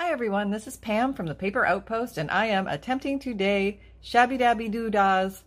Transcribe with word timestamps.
Hi 0.00 0.12
everyone, 0.12 0.50
this 0.50 0.66
is 0.66 0.78
Pam 0.78 1.12
from 1.12 1.26
the 1.26 1.34
Paper 1.34 1.66
Outpost, 1.66 2.16
and 2.16 2.30
I 2.30 2.46
am 2.46 2.66
attempting 2.66 3.18
today 3.18 3.80
Shabby 4.00 4.38
Dabby 4.38 4.70
Doodah's 4.70 5.44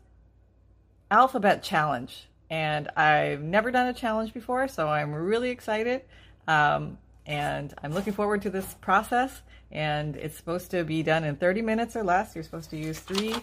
alphabet 1.09 1.63
challenge. 1.63 2.27
And 2.51 2.87
I've 2.89 3.41
never 3.41 3.71
done 3.71 3.87
a 3.87 3.95
challenge 3.95 4.31
before, 4.31 4.67
so 4.67 4.87
I'm 4.87 5.11
really 5.11 5.49
excited. 5.49 6.03
Um, 6.47 6.99
and 7.25 7.73
I'm 7.81 7.93
looking 7.93 8.13
forward 8.13 8.43
to 8.43 8.51
this 8.51 8.75
process. 8.75 9.41
And 9.71 10.15
it's 10.17 10.37
supposed 10.37 10.69
to 10.69 10.83
be 10.83 11.01
done 11.01 11.23
in 11.23 11.35
30 11.35 11.63
minutes 11.63 11.95
or 11.95 12.03
less. 12.03 12.35
You're 12.35 12.43
supposed 12.43 12.69
to 12.69 12.77
use 12.77 12.99
three 12.99 13.35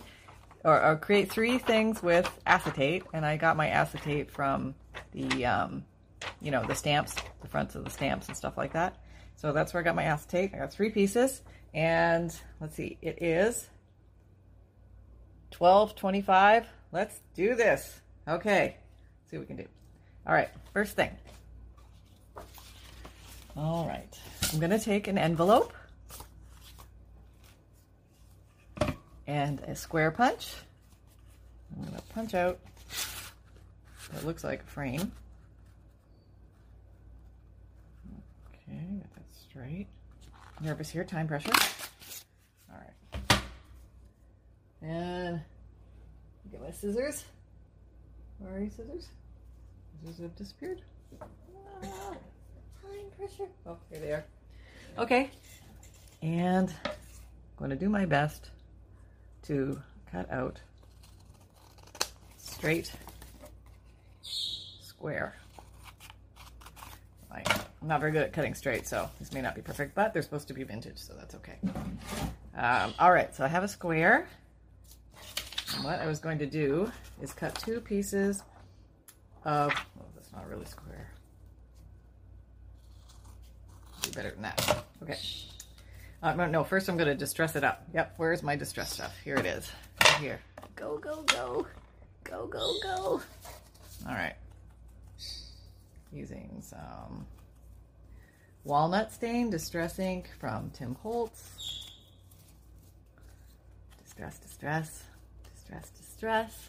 or, 0.65 0.81
or 0.81 0.95
create 0.95 1.29
three 1.29 1.59
things 1.59 2.05
with 2.05 2.31
acetate. 2.47 3.03
And 3.13 3.27
I 3.27 3.37
got 3.37 3.57
my 3.57 3.69
acetate 3.69 4.31
from 4.31 4.77
the, 5.11 5.45
um, 5.45 5.85
you 6.41 6.53
know, 6.53 6.63
the 6.65 6.77
stamps, 6.77 7.17
the 7.43 7.49
fronts 7.49 7.75
of 7.75 7.83
the 7.83 7.91
stamps 7.91 8.29
and 8.29 8.37
stuff 8.37 8.57
like 8.57 8.75
that. 8.75 8.97
So 9.41 9.53
that's 9.53 9.73
where 9.73 9.81
I 9.81 9.85
got 9.85 9.95
my 9.95 10.03
acetate. 10.03 10.51
I 10.53 10.59
got 10.59 10.71
three 10.71 10.91
pieces. 10.91 11.41
And 11.73 12.35
let's 12.61 12.75
see, 12.77 12.99
it 13.01 13.23
is 13.23 13.71
12.25. 15.53 16.67
Let's 16.93 17.19
do 17.35 17.55
this. 17.55 18.03
Okay, 18.29 18.77
see 19.31 19.39
what 19.39 19.41
we 19.41 19.47
can 19.47 19.57
do. 19.57 19.67
All 20.27 20.35
right, 20.35 20.51
first 20.75 20.95
thing. 20.95 21.11
All 23.57 23.87
right, 23.87 24.19
I'm 24.53 24.61
gonna 24.61 24.79
take 24.79 25.09
an 25.09 25.17
envelope 25.17 25.73
and 29.27 29.61
a 29.61 29.75
square 29.75 30.11
punch. 30.11 30.53
I'm 31.75 31.85
gonna 31.87 32.03
punch 32.15 32.35
out 32.35 32.59
what 34.13 34.25
looks 34.25 34.45
like 34.45 34.61
a 34.61 34.67
frame. 34.67 35.13
Okay, 38.69 39.01
straight. 39.51 39.89
Nervous 40.61 40.91
here, 40.91 41.03
time 41.03 41.27
pressure. 41.27 41.51
All 42.71 42.79
right. 42.79 43.41
And 44.83 45.41
get 46.53 46.63
my 46.63 46.71
scissors. 46.71 47.25
Where 48.39 48.55
are 48.55 48.61
your 48.61 48.71
scissors? 48.71 49.09
Scissors 50.01 50.21
have 50.21 50.37
disappeared. 50.37 50.83
Ah, 51.21 52.15
time 52.83 53.11
pressure. 53.19 53.49
Oh, 53.67 53.77
here 53.91 54.01
they 54.01 54.13
are. 54.13 54.25
Okay. 54.99 55.31
And 56.23 56.73
I'm 56.85 56.93
going 57.57 57.71
to 57.71 57.77
do 57.77 57.89
my 57.89 58.05
best 58.05 58.51
to 59.45 59.81
cut 60.13 60.31
out 60.31 60.61
straight 62.37 62.93
square. 64.23 65.35
I'm 67.83 67.89
not 67.89 68.01
very 68.01 68.13
good 68.13 68.23
at 68.23 68.33
cutting 68.33 68.55
straight, 68.55 68.87
so 68.87 69.09
this 69.19 69.33
may 69.33 69.41
not 69.41 69.55
be 69.55 69.63
perfect, 69.63 69.95
but 69.95 70.13
they're 70.13 70.23
supposed 70.23 70.49
to 70.49 70.55
be 70.55 70.65
vintage, 70.65 70.99
so 70.99 71.15
that's 71.15 71.35
okay. 71.37 71.59
Um, 72.57 72.93
all 72.99 73.11
right, 73.11 73.35
so 73.35 73.43
I 73.45 73.49
have 73.49 73.65
a 73.65 73.69
square. 73.69 74.29
And 75.75 75.85
what 75.85 75.99
I 75.99 76.07
was 76.07 76.19
going 76.19 76.39
to 76.41 76.47
do 76.47 76.91
is 77.23 77.33
cut 77.33 77.55
two 77.55 77.81
pieces 77.81 78.43
of, 79.45 79.73
oh, 79.99 80.05
that's 80.15 80.31
not 80.33 80.49
really 80.49 80.67
square. 80.67 81.11
Do 84.03 84.11
better 84.11 84.31
than 84.31 84.43
that. 84.43 84.85
Okay. 85.03 85.19
Uh, 86.23 86.35
no, 86.35 86.65
first 86.65 86.89
I'm 86.89 86.99
going 86.99 87.09
to 87.09 87.15
distress 87.15 87.57
it 87.57 87.65
up. 87.65 87.87
Yep, 87.95 88.15
where's 88.19 88.43
my 88.43 88.57
distress 88.57 88.93
stuff? 88.93 89.17
Here 89.25 89.37
it 89.37 89.47
is. 89.47 89.71
Right 90.05 90.17
here. 90.17 90.41
Go, 90.77 90.99
go, 90.99 91.23
go. 91.23 91.67
Go, 92.25 92.47
go, 92.47 92.75
go. 92.83 93.23
All 94.07 94.15
right. 94.15 94.35
Using 96.13 96.61
some 96.61 97.27
walnut 98.65 99.13
stain 99.13 99.51
distress 99.51 99.99
ink 99.99 100.31
from 100.39 100.71
Tim 100.71 100.97
Holtz. 101.03 101.93
Distress, 104.03 104.39
distress, 104.39 105.05
distress, 105.55 105.91
distress. 105.91 106.69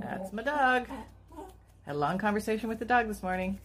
That's 0.00 0.32
my 0.32 0.42
dog. 0.42 0.86
Had 1.84 1.94
a 1.94 1.98
long 1.98 2.18
conversation 2.18 2.68
with 2.68 2.78
the 2.78 2.84
dog 2.84 3.08
this 3.08 3.22
morning. 3.22 3.60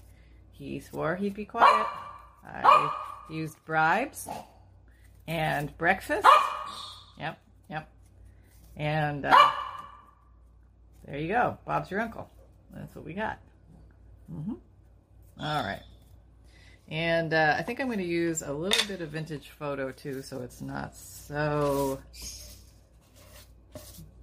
He 0.51 0.79
swore 0.79 1.15
he'd 1.15 1.33
be 1.33 1.45
quiet. 1.45 1.87
I 2.45 2.91
used 3.29 3.63
bribes 3.65 4.27
and 5.27 5.75
breakfast. 5.77 6.27
Yep, 7.19 7.39
yep. 7.69 7.89
And 8.75 9.25
uh, 9.25 9.35
there 11.05 11.17
you 11.17 11.29
go. 11.29 11.57
Bob's 11.65 11.89
your 11.89 11.99
uncle. 11.99 12.29
That's 12.73 12.95
what 12.95 13.05
we 13.05 13.13
got. 13.13 13.39
Mm-hmm. 14.33 14.53
All 15.39 15.63
right. 15.63 15.83
And 16.87 17.33
uh, 17.33 17.55
I 17.57 17.61
think 17.61 17.79
I'm 17.79 17.87
going 17.87 17.99
to 17.99 18.03
use 18.03 18.41
a 18.41 18.51
little 18.51 18.87
bit 18.87 19.01
of 19.01 19.09
vintage 19.09 19.49
photo 19.49 19.91
too, 19.91 20.21
so 20.21 20.41
it's 20.41 20.61
not 20.61 20.95
so 20.95 21.99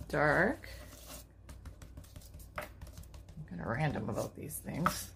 dark. 0.09 0.69
I'm 2.59 2.65
kind 3.49 3.61
of 3.61 3.67
random 3.67 4.09
about 4.09 4.37
these 4.37 4.57
things. 4.57 5.11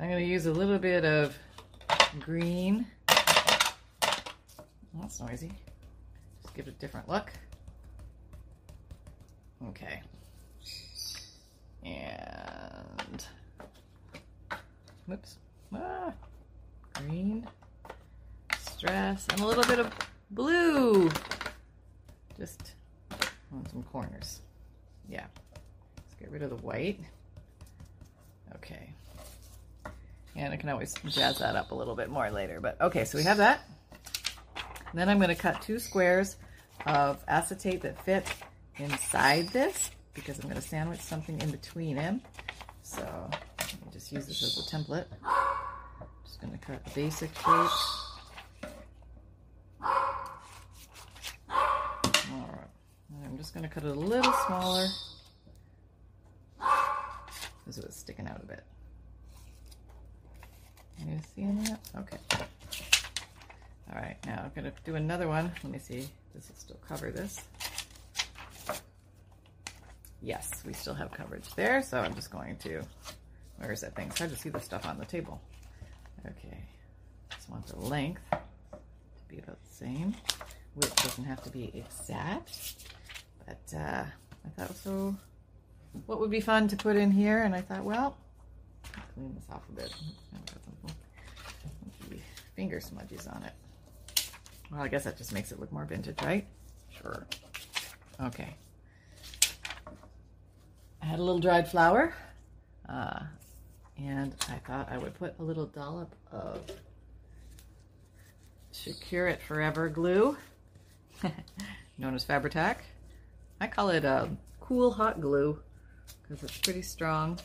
I'm 0.00 0.08
going 0.08 0.24
to 0.24 0.28
use 0.28 0.46
a 0.46 0.52
little 0.52 0.78
bit 0.78 1.04
of 1.04 1.36
green. 2.18 2.86
That's 4.94 5.20
noisy. 5.20 5.52
Just 6.42 6.54
give 6.54 6.66
it 6.66 6.74
a 6.76 6.78
different 6.78 7.08
look. 7.08 7.32
Okay. 9.68 10.02
And, 11.84 13.24
whoops, 15.06 15.38
ah, 15.74 16.12
green, 16.94 17.46
stress, 18.58 19.26
and 19.30 19.40
a 19.40 19.46
little 19.46 19.64
bit 19.64 19.78
of 19.78 19.92
blue. 20.30 21.10
Just 22.38 22.72
on 23.52 23.66
some 23.70 23.82
corners. 23.84 24.40
Yeah. 25.08 25.26
Let's 25.96 26.14
get 26.18 26.30
rid 26.30 26.42
of 26.42 26.50
the 26.50 26.56
white. 26.56 27.00
Okay. 28.56 28.92
And 30.34 30.52
I 30.52 30.56
can 30.56 30.68
always 30.70 30.94
jazz 31.08 31.38
that 31.38 31.56
up 31.56 31.72
a 31.72 31.74
little 31.74 31.94
bit 31.94 32.08
more 32.08 32.30
later. 32.30 32.60
But 32.60 32.80
okay, 32.80 33.04
so 33.04 33.18
we 33.18 33.24
have 33.24 33.36
that. 33.36 33.60
Then 34.94 35.08
I'm 35.08 35.18
going 35.18 35.28
to 35.28 35.34
cut 35.34 35.60
two 35.62 35.78
squares 35.78 36.36
of 36.86 37.22
acetate 37.28 37.82
that 37.82 38.02
fit 38.04 38.26
inside 38.78 39.48
this 39.48 39.90
because 40.14 40.38
I'm 40.38 40.44
going 40.44 40.60
to 40.60 40.66
sandwich 40.66 41.00
something 41.00 41.40
in 41.40 41.50
between 41.50 41.96
them. 41.96 42.22
So 42.82 43.30
use 44.12 44.26
this 44.26 44.42
as 44.42 44.58
a 44.58 44.62
template. 44.70 45.06
Just 46.24 46.40
going 46.40 46.52
to 46.52 46.58
cut 46.58 46.94
basic 46.94 47.34
shape. 47.34 47.70
Alright, 52.30 52.68
I'm 53.24 53.38
just 53.38 53.54
going 53.54 53.62
to 53.62 53.68
cut 53.68 53.84
it 53.84 53.90
a 53.90 53.94
little 53.94 54.32
smaller 54.46 54.86
because 57.64 57.78
it 57.78 57.86
was 57.86 57.94
sticking 57.96 58.26
out 58.26 58.40
a 58.42 58.46
bit. 58.46 58.64
You 60.98 61.18
see 61.34 61.42
any 61.42 61.60
of 61.62 61.68
that? 61.68 61.80
Okay. 61.98 62.18
All 63.90 64.00
right, 64.00 64.16
now 64.26 64.42
I'm 64.44 64.52
going 64.54 64.70
to 64.70 64.76
do 64.84 64.94
another 64.94 65.26
one. 65.26 65.50
Let 65.62 65.72
me 65.72 65.78
see. 65.78 66.08
This 66.34 66.48
will 66.48 66.56
still 66.56 66.80
cover 66.86 67.10
this? 67.10 67.40
Yes, 70.22 70.62
we 70.64 70.72
still 70.72 70.94
have 70.94 71.10
coverage 71.10 71.52
there, 71.56 71.82
so 71.82 71.98
I'm 71.98 72.14
just 72.14 72.30
going 72.30 72.56
to, 72.58 72.82
where 73.62 73.72
is 73.72 73.80
that 73.80 73.94
thing? 73.94 74.08
It's 74.08 74.18
hard 74.18 74.30
to 74.30 74.36
see 74.36 74.48
the 74.48 74.60
stuff 74.60 74.86
on 74.86 74.98
the 74.98 75.04
table. 75.04 75.40
Okay, 76.26 76.58
just 77.30 77.48
want 77.48 77.66
the 77.66 77.76
length 77.76 78.20
to 78.30 78.38
be 79.28 79.38
about 79.38 79.58
the 79.64 79.74
same. 79.74 80.14
Width 80.74 80.96
doesn't 81.02 81.24
have 81.24 81.42
to 81.44 81.50
be 81.50 81.70
exact, 81.74 82.74
but 83.46 83.76
uh, 83.76 84.04
I 84.04 84.48
thought 84.56 84.76
so, 84.76 85.14
what 86.06 86.18
would 86.18 86.30
be 86.30 86.40
fun 86.40 86.66
to 86.68 86.76
put 86.76 86.96
in 86.96 87.10
here? 87.12 87.42
And 87.44 87.54
I 87.54 87.60
thought, 87.60 87.84
well, 87.84 88.16
clean 89.14 89.34
this 89.34 89.44
off 89.50 89.62
a 89.68 89.72
bit. 89.72 89.94
Finger 92.56 92.80
smudges 92.80 93.26
on 93.28 93.44
it. 93.44 93.52
Well, 94.70 94.82
I 94.82 94.88
guess 94.88 95.04
that 95.04 95.16
just 95.16 95.32
makes 95.32 95.52
it 95.52 95.60
look 95.60 95.72
more 95.72 95.84
vintage, 95.84 96.20
right? 96.22 96.46
Sure. 96.90 97.26
Okay. 98.20 98.54
I 101.00 101.06
had 101.06 101.18
a 101.18 101.22
little 101.22 101.40
dried 101.40 101.68
flour, 101.68 102.14
uh, 102.88 103.20
and 104.04 104.34
I 104.48 104.56
thought 104.66 104.88
I 104.90 104.98
would 104.98 105.14
put 105.14 105.34
a 105.38 105.42
little 105.42 105.66
dollop 105.66 106.14
of 106.32 106.60
Secure 108.72 109.28
It 109.28 109.40
Forever 109.42 109.88
glue, 109.88 110.36
known 111.98 112.14
as 112.14 112.24
Fabri-Tac. 112.24 112.84
I 113.60 113.66
call 113.66 113.90
it 113.90 114.04
a 114.04 114.28
cool 114.60 114.90
hot 114.90 115.20
glue 115.20 115.60
because 116.22 116.42
it's 116.42 116.58
pretty 116.58 116.82
strong 116.82 117.38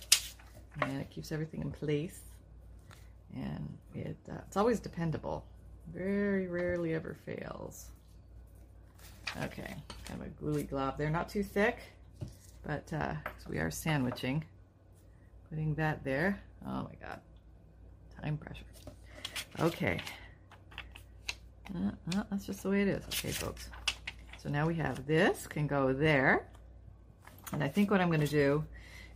and 0.81 0.99
it 0.99 1.09
keeps 1.09 1.31
everything 1.31 1.61
in 1.61 1.71
place. 1.71 2.21
And 3.35 3.77
it 3.93 4.17
uh, 4.31 4.37
it's 4.47 4.57
always 4.57 4.79
dependable. 4.79 5.45
Very 5.93 6.47
rarely 6.47 6.93
ever 6.93 7.15
fails. 7.25 7.87
Okay, 9.43 9.75
kind 10.05 10.21
of 10.21 10.27
a 10.27 10.29
gluey 10.39 10.63
glob 10.63 10.97
there. 10.97 11.09
Not 11.09 11.29
too 11.29 11.43
thick. 11.43 11.79
But 12.63 12.91
uh, 12.93 13.13
we 13.47 13.59
are 13.59 13.69
sandwiching. 13.69 14.43
Putting 15.49 15.75
that 15.75 16.03
there. 16.03 16.41
Oh 16.65 16.83
my 16.83 16.95
God. 17.01 17.19
Time 18.21 18.37
pressure. 18.37 18.63
Okay. 19.59 19.99
Uh, 21.75 21.91
uh, 22.15 22.23
that's 22.29 22.45
just 22.45 22.63
the 22.63 22.69
way 22.69 22.81
it 22.81 22.87
is. 22.87 23.03
Okay, 23.05 23.31
folks. 23.31 23.69
So 24.37 24.49
now 24.49 24.65
we 24.65 24.75
have 24.75 25.05
this 25.05 25.47
can 25.47 25.67
go 25.67 25.93
there. 25.93 26.47
And 27.51 27.63
I 27.63 27.67
think 27.67 27.91
what 27.91 28.01
I'm 28.01 28.09
going 28.09 28.21
to 28.21 28.27
do 28.27 28.63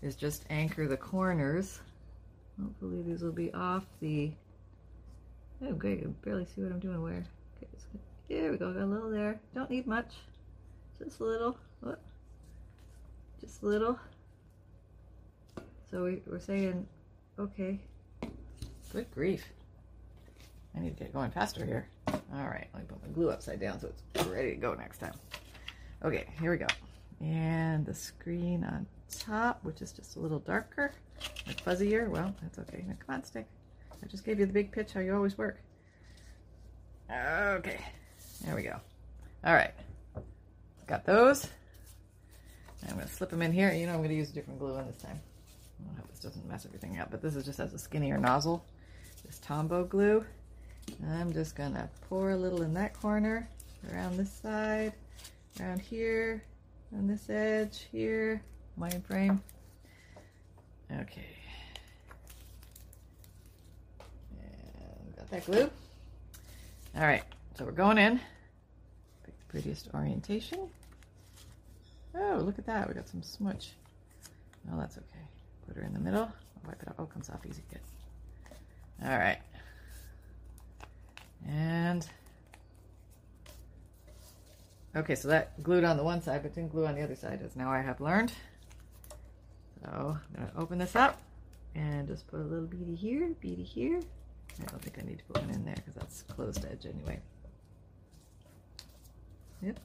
is 0.01 0.15
just 0.15 0.45
anchor 0.49 0.87
the 0.87 0.97
corners. 0.97 1.79
Hopefully 2.61 3.01
these 3.01 3.21
will 3.21 3.31
be 3.31 3.53
off 3.53 3.85
the... 4.01 4.31
Oh, 5.63 5.73
great. 5.73 5.99
I 5.99 6.01
can 6.03 6.15
barely 6.23 6.45
see 6.45 6.61
what 6.61 6.71
I'm 6.71 6.79
doing 6.79 7.01
where. 7.01 7.23
Okay, 7.57 7.67
there 8.29 8.51
we 8.51 8.57
go. 8.57 8.73
Got 8.73 8.81
a 8.81 8.85
little 8.85 9.09
there. 9.09 9.39
Don't 9.53 9.69
need 9.69 9.85
much. 9.85 10.13
Just 10.97 11.19
a 11.19 11.23
little. 11.23 11.57
What? 11.81 12.01
Just 13.39 13.61
a 13.63 13.65
little. 13.65 13.99
So 15.89 16.05
we, 16.05 16.21
we're 16.25 16.39
saying, 16.39 16.87
okay. 17.41 17.79
Good 18.91 19.09
grief. 19.11 19.45
I 20.75 20.79
need 20.79 20.97
to 20.97 21.03
get 21.03 21.13
going 21.13 21.31
faster 21.31 21.65
here. 21.65 21.87
All 22.07 22.47
right, 22.47 22.67
let 22.73 22.83
me 22.83 22.87
put 22.87 23.01
my 23.01 23.09
glue 23.09 23.29
upside 23.29 23.59
down 23.59 23.79
so 23.79 23.91
it's 24.15 24.25
ready 24.27 24.51
to 24.51 24.57
go 24.57 24.73
next 24.73 24.99
time. 24.99 25.13
Okay, 26.03 26.27
here 26.39 26.51
we 26.51 26.57
go. 26.57 26.67
And 27.19 27.85
the 27.85 27.93
screen 27.93 28.63
on 28.63 28.85
top, 29.09 29.63
which 29.63 29.81
is 29.81 29.91
just 29.91 30.15
a 30.15 30.19
little 30.19 30.39
darker, 30.39 30.93
like 31.45 31.63
fuzzier. 31.63 32.07
Well, 32.09 32.33
that's 32.41 32.59
okay. 32.59 32.83
Now, 32.87 32.95
come 33.05 33.15
on, 33.15 33.23
stick. 33.23 33.47
I 34.03 34.07
just 34.07 34.25
gave 34.25 34.39
you 34.39 34.45
the 34.45 34.53
big 34.53 34.71
pitch 34.71 34.93
how 34.93 35.01
you 35.01 35.13
always 35.13 35.37
work. 35.37 35.59
Okay, 37.11 37.79
there 38.45 38.55
we 38.55 38.63
go. 38.63 38.79
All 39.43 39.53
right, 39.53 39.73
got 40.87 41.05
those. 41.05 41.47
I'm 42.87 42.95
gonna 42.95 43.07
slip 43.07 43.29
them 43.29 43.41
in 43.41 43.51
here. 43.51 43.71
You 43.73 43.85
know, 43.85 43.93
I'm 43.93 44.01
gonna 44.01 44.13
use 44.13 44.31
a 44.31 44.33
different 44.33 44.59
glue 44.59 44.75
on 44.75 44.87
this 44.87 44.97
time. 44.97 45.19
I 45.89 45.99
hope 45.99 46.09
this 46.09 46.19
doesn't 46.19 46.47
mess 46.47 46.65
everything 46.65 46.99
up, 46.99 47.11
but 47.11 47.21
this 47.21 47.35
is 47.35 47.45
just 47.45 47.59
as 47.59 47.73
a 47.73 47.79
skinnier 47.79 48.17
nozzle. 48.17 48.63
This 49.25 49.39
Tombow 49.39 49.87
glue. 49.87 50.25
I'm 51.07 51.31
just 51.31 51.55
gonna 51.55 51.89
pour 52.09 52.31
a 52.31 52.37
little 52.37 52.63
in 52.63 52.73
that 52.73 52.93
corner, 52.99 53.47
around 53.91 54.17
this 54.17 54.31
side, 54.31 54.93
around 55.59 55.79
here, 55.79 56.43
on 56.95 57.07
this 57.07 57.29
edge 57.29 57.87
here, 57.91 58.41
mind 58.77 59.05
frame. 59.05 59.41
Okay. 60.91 61.37
And 64.41 65.15
got 65.15 65.29
that 65.29 65.45
glue. 65.45 65.69
All 66.95 67.03
right, 67.03 67.23
so 67.57 67.63
we're 67.63 67.71
going 67.71 67.97
in. 67.97 68.19
Pick 69.23 69.37
the 69.37 69.45
prettiest 69.47 69.87
orientation. 69.93 70.69
Oh, 72.13 72.41
look 72.43 72.59
at 72.59 72.65
that. 72.65 72.87
We 72.87 72.93
got 72.93 73.07
some 73.07 73.23
smudge. 73.23 73.71
No, 74.69 74.77
that's 74.77 74.97
okay. 74.97 75.10
Put 75.71 75.79
her 75.79 75.87
in 75.87 75.93
the 75.93 76.01
middle. 76.01 76.23
I'll 76.23 76.67
wipe 76.67 76.81
it. 76.81 76.89
Oh, 76.99 77.03
it 77.03 77.09
comes 77.11 77.29
off 77.29 77.45
easy. 77.45 77.63
Good. 77.69 77.79
All 79.05 79.17
right. 79.17 79.39
And 81.47 82.05
okay, 84.93 85.15
so 85.15 85.29
that 85.29 85.63
glued 85.63 85.85
on 85.85 85.95
the 85.95 86.03
one 86.03 86.21
side, 86.21 86.43
but 86.43 86.53
didn't 86.53 86.73
glue 86.73 86.85
on 86.85 86.95
the 86.95 87.01
other 87.01 87.15
side, 87.15 87.41
as 87.41 87.55
now 87.55 87.71
I 87.71 87.79
have 87.79 88.01
learned. 88.01 88.33
So 89.81 90.17
I'm 90.37 90.45
gonna 90.45 90.51
open 90.57 90.77
this 90.77 90.93
up 90.97 91.21
and 91.73 92.05
just 92.05 92.27
put 92.27 92.41
a 92.41 92.43
little 92.43 92.67
beady 92.67 92.93
here, 92.93 93.33
beady 93.39 93.63
here. 93.63 94.01
I 94.59 94.65
don't 94.65 94.81
think 94.81 94.99
I 94.99 95.07
need 95.07 95.19
to 95.19 95.23
put 95.23 95.41
one 95.41 95.51
in 95.51 95.63
there 95.63 95.75
because 95.75 95.93
that's 95.93 96.23
closed 96.23 96.65
edge 96.69 96.85
anyway. 96.85 97.21
Yep. 99.61 99.79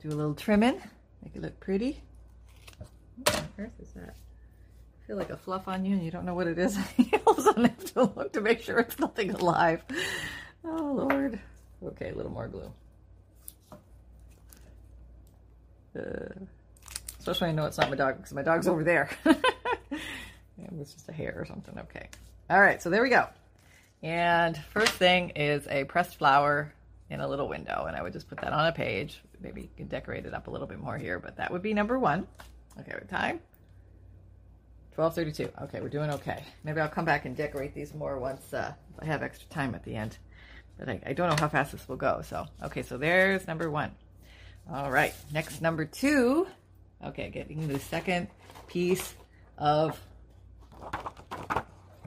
Do 0.00 0.08
a 0.08 0.10
little 0.10 0.34
trimming, 0.34 0.80
make 1.24 1.34
it 1.34 1.42
look 1.42 1.58
pretty. 1.58 2.00
Earth 3.58 3.72
is 3.80 3.92
that? 3.92 4.14
I 5.04 5.06
feel 5.06 5.16
like 5.16 5.30
a 5.30 5.36
fluff 5.36 5.68
on 5.68 5.84
you 5.84 5.94
and 5.94 6.04
you 6.04 6.10
don't 6.10 6.24
know 6.24 6.34
what 6.34 6.46
it 6.46 6.58
is. 6.58 6.78
you 6.96 7.06
all 7.26 7.34
of 7.34 7.38
a 7.38 7.42
sudden 7.42 7.64
have 7.66 7.94
to 7.94 8.02
look 8.04 8.32
to 8.32 8.40
make 8.40 8.62
sure 8.62 8.78
it's 8.78 8.98
nothing 8.98 9.30
alive. 9.30 9.82
Oh, 10.64 11.06
Lord. 11.08 11.38
Okay, 11.82 12.10
a 12.10 12.14
little 12.14 12.32
more 12.32 12.48
glue. 12.48 12.72
Uh, 15.96 16.46
especially 17.18 17.48
when 17.48 17.58
I 17.58 17.62
know 17.62 17.66
it's 17.66 17.78
not 17.78 17.90
my 17.90 17.96
dog 17.96 18.16
because 18.16 18.32
my 18.32 18.42
dog's 18.42 18.66
over 18.66 18.82
there. 18.82 19.10
it 19.24 20.72
was 20.72 20.92
just 20.92 21.08
a 21.08 21.12
hair 21.12 21.34
or 21.36 21.44
something. 21.44 21.78
Okay. 21.78 22.08
All 22.48 22.60
right, 22.60 22.80
so 22.82 22.90
there 22.90 23.02
we 23.02 23.10
go. 23.10 23.28
And 24.02 24.56
first 24.70 24.92
thing 24.92 25.30
is 25.30 25.66
a 25.68 25.84
pressed 25.84 26.16
flower 26.16 26.72
in 27.10 27.20
a 27.20 27.28
little 27.28 27.48
window. 27.48 27.84
And 27.86 27.96
I 27.96 28.02
would 28.02 28.12
just 28.12 28.28
put 28.28 28.40
that 28.40 28.52
on 28.52 28.66
a 28.66 28.72
page. 28.72 29.20
Maybe 29.40 29.62
you 29.62 29.68
can 29.76 29.86
decorate 29.86 30.26
it 30.26 30.34
up 30.34 30.46
a 30.46 30.50
little 30.50 30.66
bit 30.66 30.80
more 30.80 30.98
here, 30.98 31.18
but 31.18 31.36
that 31.36 31.52
would 31.52 31.62
be 31.62 31.74
number 31.74 31.98
one. 31.98 32.26
Okay, 32.80 32.92
with 32.94 33.08
time. 33.08 33.40
1232. 34.96 35.64
Okay, 35.64 35.80
we're 35.80 35.88
doing 35.88 36.10
okay. 36.10 36.42
Maybe 36.62 36.80
I'll 36.80 36.88
come 36.88 37.04
back 37.04 37.24
and 37.24 37.36
decorate 37.36 37.74
these 37.74 37.94
more 37.94 38.18
once 38.18 38.52
uh, 38.54 38.72
I 39.00 39.04
have 39.04 39.22
extra 39.22 39.48
time 39.48 39.74
at 39.74 39.84
the 39.84 39.96
end. 39.96 40.18
But 40.78 40.88
I, 40.88 41.00
I 41.06 41.12
don't 41.12 41.28
know 41.28 41.36
how 41.38 41.48
fast 41.48 41.72
this 41.72 41.88
will 41.88 41.96
go. 41.96 42.22
So, 42.22 42.46
okay, 42.62 42.82
so 42.82 42.96
there's 42.96 43.46
number 43.46 43.70
one. 43.70 43.92
All 44.72 44.90
right, 44.90 45.14
next 45.32 45.60
number 45.60 45.84
two. 45.84 46.46
Okay, 47.04 47.28
getting 47.30 47.68
the 47.68 47.78
second 47.78 48.28
piece 48.66 49.14
of 49.58 50.00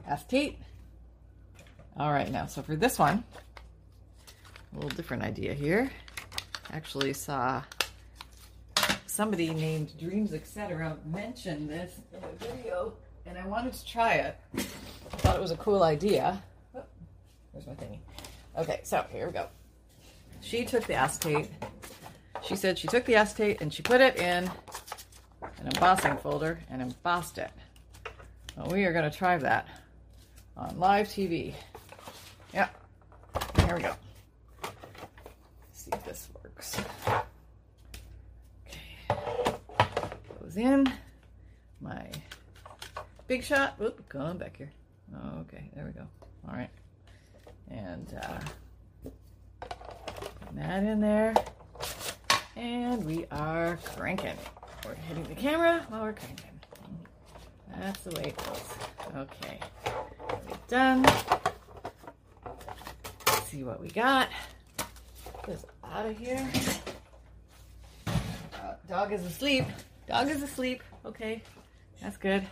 acetate. 0.06 0.58
All 1.96 2.12
right, 2.12 2.30
now, 2.30 2.46
so 2.46 2.62
for 2.62 2.74
this 2.74 2.98
one, 2.98 3.22
a 4.72 4.74
little 4.76 4.90
different 4.90 5.22
idea 5.22 5.52
here. 5.52 5.90
Actually 6.72 7.12
saw 7.12 7.62
somebody 9.18 9.52
named 9.52 9.90
Dreamz 10.00 10.32
Etc. 10.32 10.96
mentioned 11.04 11.68
this 11.68 11.98
in 12.12 12.22
a 12.22 12.28
video, 12.36 12.92
and 13.26 13.36
I 13.36 13.44
wanted 13.48 13.72
to 13.72 13.84
try 13.84 14.12
it. 14.14 14.36
I 14.56 14.60
thought 15.16 15.34
it 15.34 15.42
was 15.42 15.50
a 15.50 15.56
cool 15.56 15.82
idea. 15.82 16.40
Oh, 16.72 16.84
there's 17.52 17.66
my 17.66 17.72
thingy. 17.72 17.98
Okay, 18.56 18.78
so 18.84 19.04
here 19.10 19.26
we 19.26 19.32
go. 19.32 19.48
She 20.40 20.64
took 20.64 20.86
the 20.86 20.94
acetate. 20.94 21.50
She 22.44 22.54
said 22.54 22.78
she 22.78 22.86
took 22.86 23.04
the 23.06 23.16
acetate 23.16 23.60
and 23.60 23.74
she 23.74 23.82
put 23.82 24.00
it 24.00 24.18
in 24.18 24.48
an 25.42 25.66
embossing 25.74 26.16
folder 26.18 26.60
and 26.70 26.80
embossed 26.80 27.38
it. 27.38 27.50
Well, 28.56 28.68
we 28.70 28.84
are 28.84 28.92
going 28.92 29.10
to 29.10 29.18
try 29.18 29.36
that 29.38 29.66
on 30.56 30.78
live 30.78 31.08
TV. 31.08 31.54
Yeah, 32.54 32.68
here 33.66 33.74
we 33.74 33.82
go. 33.82 33.94
Let's 34.62 34.72
see 35.72 35.90
if 35.92 36.04
this 36.04 36.28
works. 36.44 36.80
Okay, 38.66 39.18
goes 40.40 40.47
in 40.58 40.92
my 41.80 42.10
big 43.26 43.42
shot. 43.44 43.76
Oop, 43.80 44.08
come 44.08 44.38
back 44.38 44.56
here. 44.56 44.72
Okay, 45.40 45.70
there 45.74 45.84
we 45.86 45.92
go. 45.92 46.06
All 46.48 46.54
right, 46.54 46.70
and 47.70 48.18
uh, 48.22 48.40
that 50.54 50.82
in 50.84 51.00
there, 51.00 51.34
and 52.56 53.04
we 53.04 53.26
are 53.30 53.78
cranking. 53.96 54.36
We're 54.84 54.94
hitting 54.94 55.24
the 55.24 55.34
camera 55.34 55.86
while 55.88 56.02
we're 56.02 56.12
cranking. 56.12 56.60
That's 57.78 58.00
the 58.00 58.10
way 58.16 58.28
it 58.28 58.36
goes. 58.36 58.62
Okay, 59.16 59.58
done. 60.68 61.02
Let's 63.26 63.48
see 63.48 63.62
what 63.62 63.80
we 63.80 63.88
got. 63.88 64.28
Get 65.46 65.64
out 65.84 66.06
of 66.06 66.18
here. 66.18 66.50
Uh, 68.06 68.74
dog 68.88 69.12
is 69.12 69.24
asleep. 69.24 69.64
Dog 70.08 70.30
is 70.30 70.42
asleep. 70.42 70.82
Okay, 71.04 71.42
that's 72.00 72.16
good. 72.16 72.46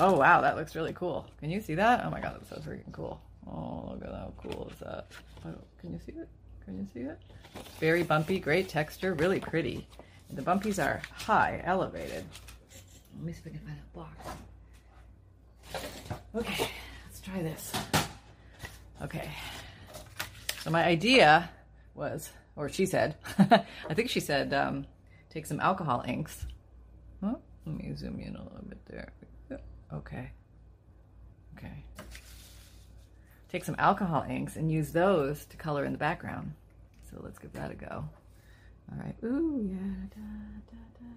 Oh 0.00 0.16
wow, 0.16 0.40
that 0.40 0.56
looks 0.56 0.74
really 0.74 0.94
cool. 0.94 1.26
Can 1.40 1.50
you 1.50 1.60
see 1.60 1.74
that? 1.74 2.04
Oh 2.06 2.10
my 2.10 2.20
god, 2.20 2.36
that's 2.40 2.48
so 2.48 2.56
freaking 2.56 2.90
cool. 2.90 3.20
Oh, 3.46 3.90
look 3.92 4.02
at 4.02 4.14
how 4.14 4.32
cool 4.38 4.70
is 4.72 4.78
that. 4.78 5.08
Oh, 5.44 5.54
can 5.78 5.92
you 5.92 6.00
see 6.06 6.12
it? 6.12 6.28
Can 6.64 6.78
you 6.78 6.86
see 6.94 7.00
it? 7.00 7.18
Very 7.78 8.02
bumpy, 8.02 8.38
great 8.38 8.70
texture, 8.70 9.12
really 9.12 9.40
pretty. 9.40 9.86
And 10.30 10.38
the 10.38 10.42
bumpies 10.42 10.82
are 10.82 11.02
high, 11.12 11.60
elevated. 11.64 12.24
Let 13.16 13.24
me 13.24 13.32
see 13.34 13.40
if 13.44 13.46
I 13.48 13.50
can 13.50 13.58
find 13.60 13.78
a 13.78 13.98
box. 13.98 14.16
Okay, 16.34 16.68
let's 17.04 17.20
try 17.20 17.42
this. 17.42 17.72
Okay. 19.02 19.30
So 20.62 20.70
my 20.70 20.84
idea 20.84 21.50
was, 21.94 22.30
or 22.56 22.70
she 22.70 22.86
said, 22.86 23.16
I 23.38 23.94
think 23.94 24.08
she 24.08 24.20
said, 24.20 24.54
um, 24.54 24.86
take 25.32 25.46
some 25.46 25.60
alcohol 25.60 26.04
inks. 26.06 26.46
Huh? 27.22 27.36
Let 27.66 27.76
me 27.76 27.94
zoom 27.96 28.20
in 28.20 28.36
a 28.36 28.42
little 28.42 28.64
bit 28.68 28.84
there. 28.86 29.12
Okay. 29.92 30.30
Okay. 31.56 31.84
Take 33.48 33.64
some 33.64 33.76
alcohol 33.78 34.24
inks 34.28 34.56
and 34.56 34.70
use 34.70 34.92
those 34.92 35.44
to 35.46 35.56
color 35.56 35.84
in 35.84 35.92
the 35.92 35.98
background. 35.98 36.52
So 37.10 37.18
let's 37.22 37.38
give 37.38 37.52
that 37.52 37.70
a 37.70 37.74
go. 37.74 38.04
All 38.90 38.98
right. 38.98 39.14
Ooh, 39.24 39.68
yeah. 39.70 39.76
Da, 40.14 40.20
da, 40.70 40.76
da. 40.98 41.12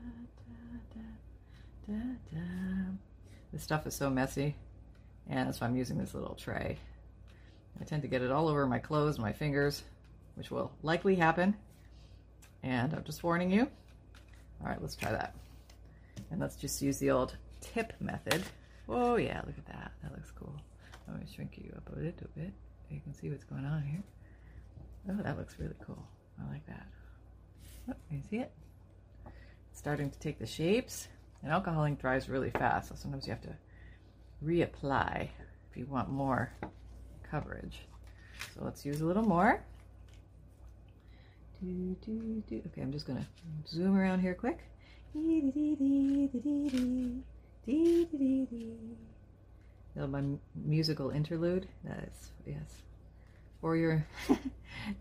This 3.53 3.63
stuff 3.63 3.87
is 3.87 3.93
so 3.93 4.09
messy, 4.09 4.55
and 5.29 5.47
that's 5.47 5.61
why 5.61 5.67
I'm 5.67 5.77
using 5.77 5.97
this 5.97 6.13
little 6.13 6.35
tray. 6.35 6.77
I 7.79 7.83
tend 7.85 8.01
to 8.01 8.09
get 8.09 8.21
it 8.21 8.31
all 8.31 8.49
over 8.49 8.65
my 8.67 8.79
clothes, 8.79 9.17
my 9.17 9.31
fingers, 9.31 9.83
which 10.33 10.51
will 10.51 10.73
likely 10.83 11.15
happen. 11.15 11.55
And 12.63 12.93
I'm 12.93 13.03
just 13.05 13.23
warning 13.23 13.51
you. 13.51 13.69
All 14.65 14.71
right, 14.71 14.81
let's 14.81 14.95
try 14.95 15.11
that. 15.11 15.35
And 16.31 16.39
let's 16.39 16.55
just 16.55 16.81
use 16.81 16.97
the 16.97 17.11
old 17.11 17.37
tip 17.61 17.93
method. 17.99 18.43
Oh 18.89 19.15
yeah, 19.15 19.41
look 19.45 19.57
at 19.59 19.65
that. 19.67 19.91
That 20.01 20.11
looks 20.11 20.31
cool. 20.31 20.55
Let 21.07 21.19
me 21.19 21.27
shrink 21.31 21.59
you 21.59 21.71
up 21.77 21.87
a 21.95 21.99
little 21.99 22.27
bit 22.35 22.51
so 22.81 22.95
you 22.95 22.99
can 22.99 23.13
see 23.13 23.29
what's 23.29 23.43
going 23.43 23.63
on 23.63 23.83
here. 23.83 24.01
Oh, 25.07 25.21
that 25.21 25.37
looks 25.37 25.59
really 25.59 25.75
cool. 25.85 26.03
I 26.41 26.51
like 26.51 26.65
that. 26.65 26.87
Oh, 27.91 27.93
you 28.09 28.21
see 28.27 28.37
it? 28.37 28.51
It's 29.69 29.77
starting 29.77 30.09
to 30.09 30.19
take 30.19 30.39
the 30.39 30.47
shapes. 30.47 31.09
And 31.43 31.51
alcohol 31.51 31.83
ink 31.83 32.01
dries 32.01 32.27
really 32.27 32.49
fast, 32.49 32.89
so 32.89 32.95
sometimes 32.95 33.27
you 33.27 33.33
have 33.33 33.41
to 33.43 33.55
reapply 34.43 35.29
if 35.69 35.77
you 35.77 35.85
want 35.85 36.09
more 36.09 36.51
coverage. 37.29 37.81
So 38.55 38.63
let's 38.63 38.83
use 38.83 39.01
a 39.01 39.05
little 39.05 39.21
more. 39.21 39.63
Do, 41.65 41.95
do, 42.05 42.43
do. 42.47 42.61
Okay, 42.67 42.81
I'm 42.81 42.91
just 42.91 43.07
gonna 43.07 43.25
zoom 43.67 43.97
around 43.97 44.19
here 44.19 44.35
quick. 44.35 44.59
Oh, 49.97 50.07
my 50.07 50.23
musical 50.53 51.09
interlude. 51.09 51.67
That's 51.83 52.29
yes, 52.45 52.83
for 53.61 53.75
your 53.75 54.05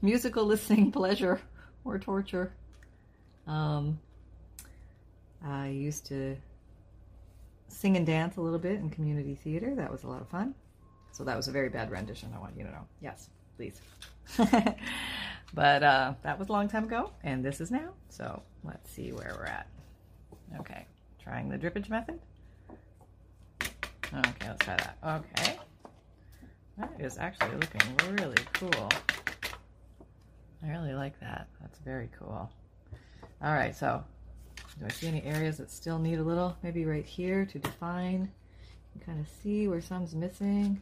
musical 0.02 0.47
listening 0.47 0.90
pleasure 0.90 1.38
or 1.85 1.99
torture. 1.99 2.54
Um, 3.47 4.00
I 5.44 5.68
used 5.68 6.06
to 6.06 6.35
sing 7.68 7.99
and 7.99 8.06
dance 8.06 8.38
a 8.38 8.40
little 8.40 8.59
bit 8.59 8.76
in 8.76 8.88
community 8.88 9.35
theater. 9.35 9.75
That 9.75 9.92
was 9.92 10.04
a 10.04 10.06
lot 10.06 10.23
of 10.23 10.28
fun. 10.30 10.54
So 11.12 11.25
that 11.25 11.37
was 11.37 11.47
a 11.47 11.52
very 11.52 11.68
bad 11.68 11.90
rendition. 11.90 12.33
I 12.35 12.38
want 12.38 12.56
you 12.56 12.64
to 12.64 12.71
know. 12.71 12.87
Yes, 13.02 13.28
please. 13.59 13.83
But 15.55 15.83
uh, 15.83 16.15
that 16.23 16.39
was 16.39 16.49
a 16.49 16.53
long 16.53 16.69
time 16.69 16.85
ago, 16.85 17.13
and 17.23 17.45
this 17.45 17.61
is 17.61 17.71
now. 17.71 17.95
So 18.09 18.43
let's 18.65 18.91
see 18.91 19.13
where 19.13 19.35
we're 19.39 19.47
at. 19.47 19.69
Okay, 20.61 20.87
trying 21.23 21.49
the 21.49 21.57
drippage 21.57 21.89
method. 21.89 22.19
Okay, 23.63 24.47
let's 24.47 24.65
try 24.65 24.77
that. 24.77 24.99
Okay. 25.05 25.59
That 26.77 26.93
is 26.99 27.19
actually 27.19 27.55
looking 27.55 28.17
really 28.17 28.37
cool. 28.55 28.91
I 30.63 30.71
really 30.71 30.95
like 30.95 31.19
that. 31.21 31.47
That's 31.61 31.79
very 31.79 32.09
cool. 32.19 32.51
All 33.43 33.53
right, 33.53 33.77
so 33.77 34.03
do 34.81 34.87
I 34.87 34.89
see 34.89 35.07
any 35.07 35.23
areas 35.23 35.59
that 35.59 35.71
still 35.71 35.99
need 35.99 36.19
a 36.19 36.23
little? 36.23 36.57
Maybe 36.63 36.85
right 36.85 37.05
here 37.05 37.45
to 37.47 37.59
define. 37.59 38.31
You 38.95 39.01
can 39.01 39.15
kind 39.15 39.21
of 39.21 39.33
see 39.43 39.69
where 39.69 39.81
some's 39.81 40.15
missing. 40.15 40.81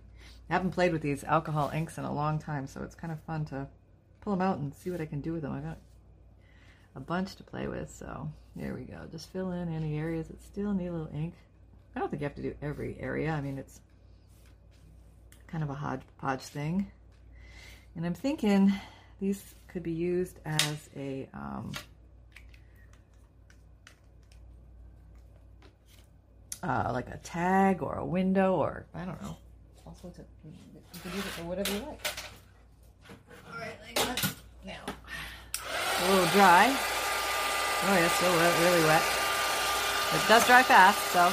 I 0.49 0.55
haven't 0.55 0.71
played 0.71 0.93
with 0.93 1.03
these 1.03 1.25
alcohol 1.25 1.71
inks 1.75 1.99
in 1.99 2.05
a 2.05 2.13
long 2.13 2.39
time, 2.39 2.67
so 2.67 2.83
it's 2.83 2.95
kind 2.95 3.13
of 3.13 3.21
fun 3.21 3.45
to 3.47 3.67
pull 4.23 4.35
them 4.35 4.41
out 4.41 4.59
and 4.59 4.75
see 4.75 4.91
what 4.91 5.01
I 5.01 5.07
can 5.07 5.21
do 5.21 5.33
with 5.33 5.43
them. 5.43 5.53
I 5.53 5.61
got 5.61 5.79
a 6.95 7.01
bunch 7.01 7.37
to 7.37 7.43
play 7.43 7.69
with, 7.69 7.91
so 7.91 8.31
there 8.57 8.75
we 8.75 8.83
go. 8.83 9.01
Just 9.11 9.31
fill 9.33 9.53
in 9.53 9.69
any 9.73 9.99
areas 9.99 10.29
that 10.29 10.43
still 10.43 10.73
need 10.73 10.87
a 10.87 10.93
little 10.93 11.11
ink. 11.15 11.35
I 11.95 12.01
don't 12.01 12.09
think 12.09 12.23
you 12.23 12.27
have 12.27 12.37
to 12.37 12.43
do 12.43 12.55
every 12.63 12.97
area. 13.01 13.33
I 13.33 13.41
mean, 13.41 13.59
it's 13.59 13.81
kind 15.47 15.63
of 15.63 15.69
a 15.69 15.75
hodgepodge 15.75 16.41
thing. 16.41 16.91
And 17.95 18.07
I'm 18.07 18.15
thinking 18.15 18.73
these 19.21 19.55
could 19.69 19.83
be 19.83 19.93
used 19.93 20.39
as 20.47 20.89
a 20.97 21.29
um, 21.35 21.73
uh, 26.63 26.91
like 26.93 27.09
a 27.09 27.19
tag 27.19 27.83
or 27.83 27.97
a 27.97 28.05
window 28.05 28.55
or 28.55 28.87
I 28.95 29.05
don't 29.05 29.21
know. 29.23 29.37
All 29.87 29.97
sorts 30.01 30.19
of 30.19 30.25
you 30.45 30.53
can 31.03 31.11
use 31.13 31.25
it 31.27 31.31
for 31.33 31.45
whatever 31.45 31.71
you 31.73 31.81
like. 31.81 32.32
All 33.53 33.59
right. 33.59 34.35
Now, 34.65 34.85
a 34.87 36.11
little 36.11 36.27
dry. 36.33 36.67
Oh 37.85 37.97
yeah, 37.99 38.09
still 38.09 38.33
wet, 38.33 38.61
really 38.61 38.85
wet. 38.85 39.03
It 40.15 40.29
does 40.29 40.47
dry 40.47 40.63
fast, 40.63 40.99
so 41.13 41.31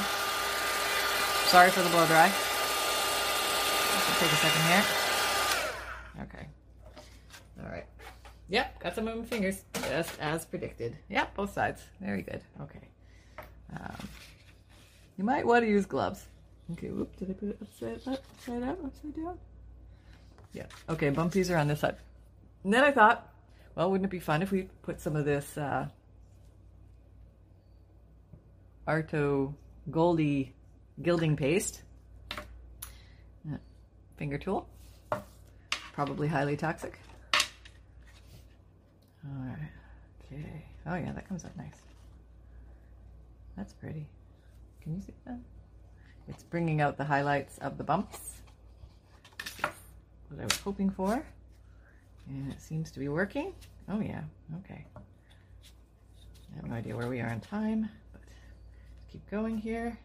sorry 1.48 1.70
for 1.70 1.82
the 1.82 1.90
blow 1.90 2.06
dry. 2.06 2.32
Take 4.18 4.32
a 4.32 4.36
second 4.36 4.62
here. 4.68 4.84
Okay. 6.22 6.46
All 7.62 7.70
right. 7.70 7.86
Yep, 8.48 8.80
got 8.80 8.94
some 8.94 9.08
of 9.08 9.16
my 9.16 9.24
fingers, 9.24 9.64
just 9.88 10.18
as 10.20 10.44
predicted. 10.44 10.96
Yep, 11.08 11.34
both 11.36 11.52
sides. 11.54 11.82
Very 12.00 12.22
good. 12.22 12.42
Okay. 12.60 12.88
Um, 13.72 14.08
you 15.16 15.24
might 15.24 15.46
want 15.46 15.64
to 15.64 15.70
use 15.70 15.86
gloves. 15.86 16.26
Okay, 16.72 16.88
whoop, 16.88 17.16
did 17.16 17.30
I 17.30 17.32
put 17.32 17.48
it 17.50 17.58
upside 17.62 18.06
up, 18.12 18.24
upside 18.36 18.62
up, 18.62 18.84
upside 18.84 19.16
down? 19.16 19.38
Yeah. 20.52 20.66
Okay, 20.88 21.10
bumpies 21.10 21.50
are 21.54 21.56
on 21.56 21.68
this 21.68 21.80
side. 21.80 21.96
And 22.64 22.72
then 22.74 22.84
I 22.84 22.90
thought, 22.90 23.32
well, 23.74 23.90
wouldn't 23.90 24.06
it 24.06 24.10
be 24.10 24.20
fun 24.20 24.42
if 24.42 24.50
we 24.50 24.68
put 24.82 25.00
some 25.00 25.16
of 25.16 25.24
this 25.24 25.56
uh, 25.56 25.86
Arto 28.86 29.54
Goldie 29.90 30.54
gilding 31.00 31.36
paste, 31.36 31.82
uh, 32.36 33.56
finger 34.16 34.36
tool, 34.36 34.68
probably 35.92 36.28
highly 36.28 36.56
toxic. 36.56 36.98
All 39.24 39.46
right. 39.46 39.70
Okay. 40.24 40.64
Oh 40.86 40.96
yeah, 40.96 41.12
that 41.12 41.28
comes 41.28 41.44
out 41.44 41.56
nice. 41.56 41.76
That's 43.56 43.72
pretty. 43.74 44.06
Can 44.82 44.96
you 44.96 45.02
see 45.02 45.12
that? 45.26 45.38
It's 46.28 46.42
bringing 46.44 46.80
out 46.80 46.96
the 46.96 47.04
highlights 47.04 47.58
of 47.58 47.76
the 47.76 47.84
bumps. 47.84 48.40
what 50.28 50.40
I 50.40 50.44
was 50.44 50.56
hoping 50.58 50.90
for. 50.90 51.22
And 52.30 52.52
it 52.52 52.62
seems 52.62 52.90
to 52.92 53.00
be 53.00 53.08
working. 53.08 53.52
Oh 53.88 54.00
yeah, 54.00 54.22
okay. 54.60 54.86
I 54.96 56.56
have 56.56 56.66
no 56.66 56.74
idea 56.74 56.96
where 56.96 57.08
we 57.08 57.20
are 57.20 57.28
in 57.28 57.40
time, 57.40 57.88
but 58.12 58.22
keep 59.10 59.28
going 59.30 59.58
here. 59.58 59.98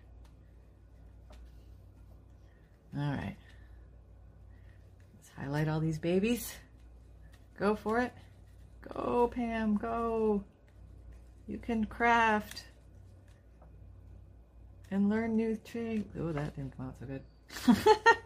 All 2.97 3.11
right. 3.11 3.35
Let's 5.15 5.29
highlight 5.37 5.67
all 5.67 5.79
these 5.79 5.99
babies. 5.99 6.51
Go 7.59 7.75
for 7.75 7.99
it. 7.99 8.13
Go, 8.93 9.29
Pam, 9.33 9.75
go. 9.75 10.43
You 11.47 11.57
can 11.59 11.85
craft 11.85 12.63
and 14.89 15.09
learn 15.09 15.35
new 15.35 15.57
tricks. 15.57 16.07
Oh, 16.19 16.31
that 16.31 16.55
didn't 16.55 16.75
come 16.75 16.87
out 16.87 16.95
so 16.99 17.05
good. 17.05 18.15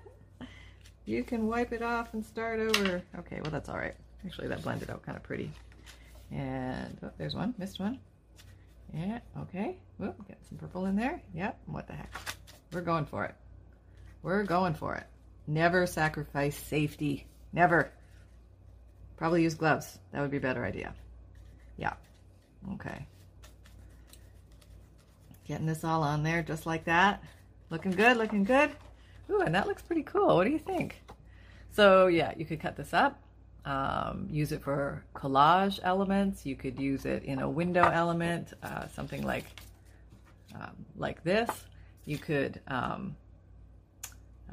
you 1.10 1.24
can 1.24 1.48
wipe 1.48 1.74
it 1.74 1.82
off 1.82 2.14
and 2.14 2.24
start 2.24 2.60
over. 2.60 3.02
Okay, 3.18 3.42
well, 3.42 3.52
that's 3.52 3.68
all 3.68 3.78
right. 3.78 3.96
Actually, 4.26 4.48
that 4.50 4.62
blended 4.62 4.92
out 4.92 5.02
kind 5.02 5.18
of 5.18 5.24
pretty. 5.24 5.52
And 6.32 6.96
oh, 7.04 7.10
there's 7.18 7.34
one, 7.34 7.56
missed 7.58 7.80
one. 7.80 8.00
Yeah, 8.94 9.20
okay. 9.42 9.78
Whoop, 9.98 10.16
get 10.28 10.38
some 10.48 10.60
purple 10.60 10.86
in 10.86 10.96
there. 10.96 11.20
Yep, 11.34 11.60
what 11.66 11.88
the 11.88 11.94
heck. 11.94 12.14
We're 12.72 12.82
going 12.82 13.06
for 13.06 13.26
it. 13.26 13.34
We're 14.22 14.44
going 14.44 14.76
for 14.76 14.96
it. 14.96 15.06
Never 15.48 15.88
sacrifice 15.88 16.56
safety. 16.56 17.26
Never. 17.52 17.92
Probably 19.18 19.42
use 19.42 19.56
gloves. 19.56 19.98
That 20.12 20.22
would 20.22 20.32
be 20.32 20.38
a 20.38 20.42
better 20.42 20.64
idea. 20.64 20.94
Yeah. 21.78 21.94
Okay. 22.74 23.08
Getting 25.48 25.66
this 25.66 25.84
all 25.84 26.04
on 26.04 26.22
there 26.22 26.44
just 26.44 26.68
like 26.68 26.86
that. 26.86 27.24
Looking 27.72 27.92
good, 27.92 28.18
looking 28.18 28.44
good. 28.44 28.72
Ooh, 29.30 29.42
and 29.42 29.54
that 29.54 29.68
looks 29.68 29.82
pretty 29.82 30.04
cool. 30.04 30.36
What 30.36 30.46
do 30.46 30.52
you 30.52 30.60
think? 30.60 31.02
So 31.72 32.08
yeah, 32.08 32.34
you 32.36 32.46
could 32.46 32.60
cut 32.60 32.76
this 32.76 32.94
up, 32.94 33.22
um, 33.66 34.28
use 34.30 34.52
it 34.52 34.62
for 34.62 35.04
collage 35.14 35.80
elements. 35.84 36.46
You 36.46 36.56
could 36.56 36.80
use 36.80 37.06
it 37.06 37.24
in 37.24 37.40
a 37.40 37.50
window 37.50 37.84
element, 37.84 38.54
uh, 38.64 38.88
something 38.88 39.24
like 39.24 39.46
um, 40.56 40.86
like 40.98 41.24
this. 41.24 41.50
You 42.06 42.18
could 42.18 42.60
um, 42.68 43.16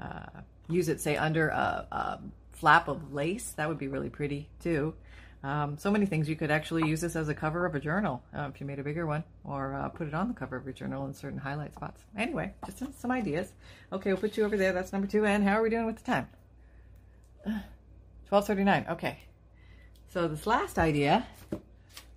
uh, 0.01 0.41
use 0.69 0.89
it, 0.89 1.01
say, 1.01 1.17
under 1.17 1.49
a, 1.49 1.87
a, 1.91 2.21
flap 2.53 2.89
of 2.89 3.13
lace. 3.13 3.53
That 3.53 3.69
would 3.69 3.77
be 3.77 3.89
really 3.89 4.09
pretty 4.09 4.49
too. 4.63 4.95
Um, 5.43 5.79
so 5.79 5.91
many 5.91 6.07
things. 6.07 6.29
You 6.29 6.37
could 6.37 6.51
actually 6.51 6.89
use 6.89 7.01
this 7.01 7.15
as 7.15 7.29
a 7.29 7.35
cover 7.35 7.67
of 7.67 7.75
a 7.75 7.81
journal 7.81 8.23
uh, 8.37 8.51
if 8.53 8.61
you 8.61 8.67
made 8.67 8.79
a 8.79 8.83
bigger 8.83 9.07
one, 9.07 9.23
or 9.45 9.75
uh, 9.75 9.89
put 9.89 10.09
it 10.09 10.15
on 10.15 10.29
the 10.29 10.35
cover 10.35 10.57
of 10.57 10.65
your 10.65 10.73
journal 10.73 11.07
in 11.07 11.15
certain 11.15 11.39
highlight 11.39 11.75
spots. 11.75 12.03
Anyway, 12.17 12.53
just 12.65 12.83
some, 12.99 13.11
ideas. 13.11 13.53
Okay, 13.93 14.13
we'll 14.13 14.21
put 14.21 14.37
you 14.37 14.45
over 14.45 14.57
there. 14.57 14.73
That's 14.73 14.93
number 14.93 15.07
two. 15.07 15.25
And 15.25 15.45
how 15.45 15.59
are 15.59 15.63
we 15.63 15.71
doing 15.71 15.87
with 15.87 15.97
the 15.97 16.05
time? 16.05 16.29
12:39. 18.31 18.91
Okay. 18.91 19.19
So 20.09 20.27
this 20.27 20.47
last 20.47 20.79
idea 20.79 21.27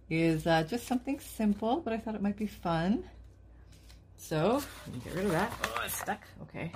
is 0.09 0.47
uh, 0.47 0.63
just 0.63 0.87
something 0.87 1.19
simple, 1.19 1.81
but 1.81 1.93
I 1.93 1.97
thought 1.97 2.15
it 2.15 2.21
might 2.21 2.37
be 2.37 2.47
fun. 2.47 3.03
So 4.17 4.61
get 5.03 5.15
rid 5.15 5.25
of 5.25 5.31
that. 5.31 5.53
Oh, 5.63 5.81
it's 5.85 5.97
stuck. 5.97 6.21
Okay. 6.43 6.71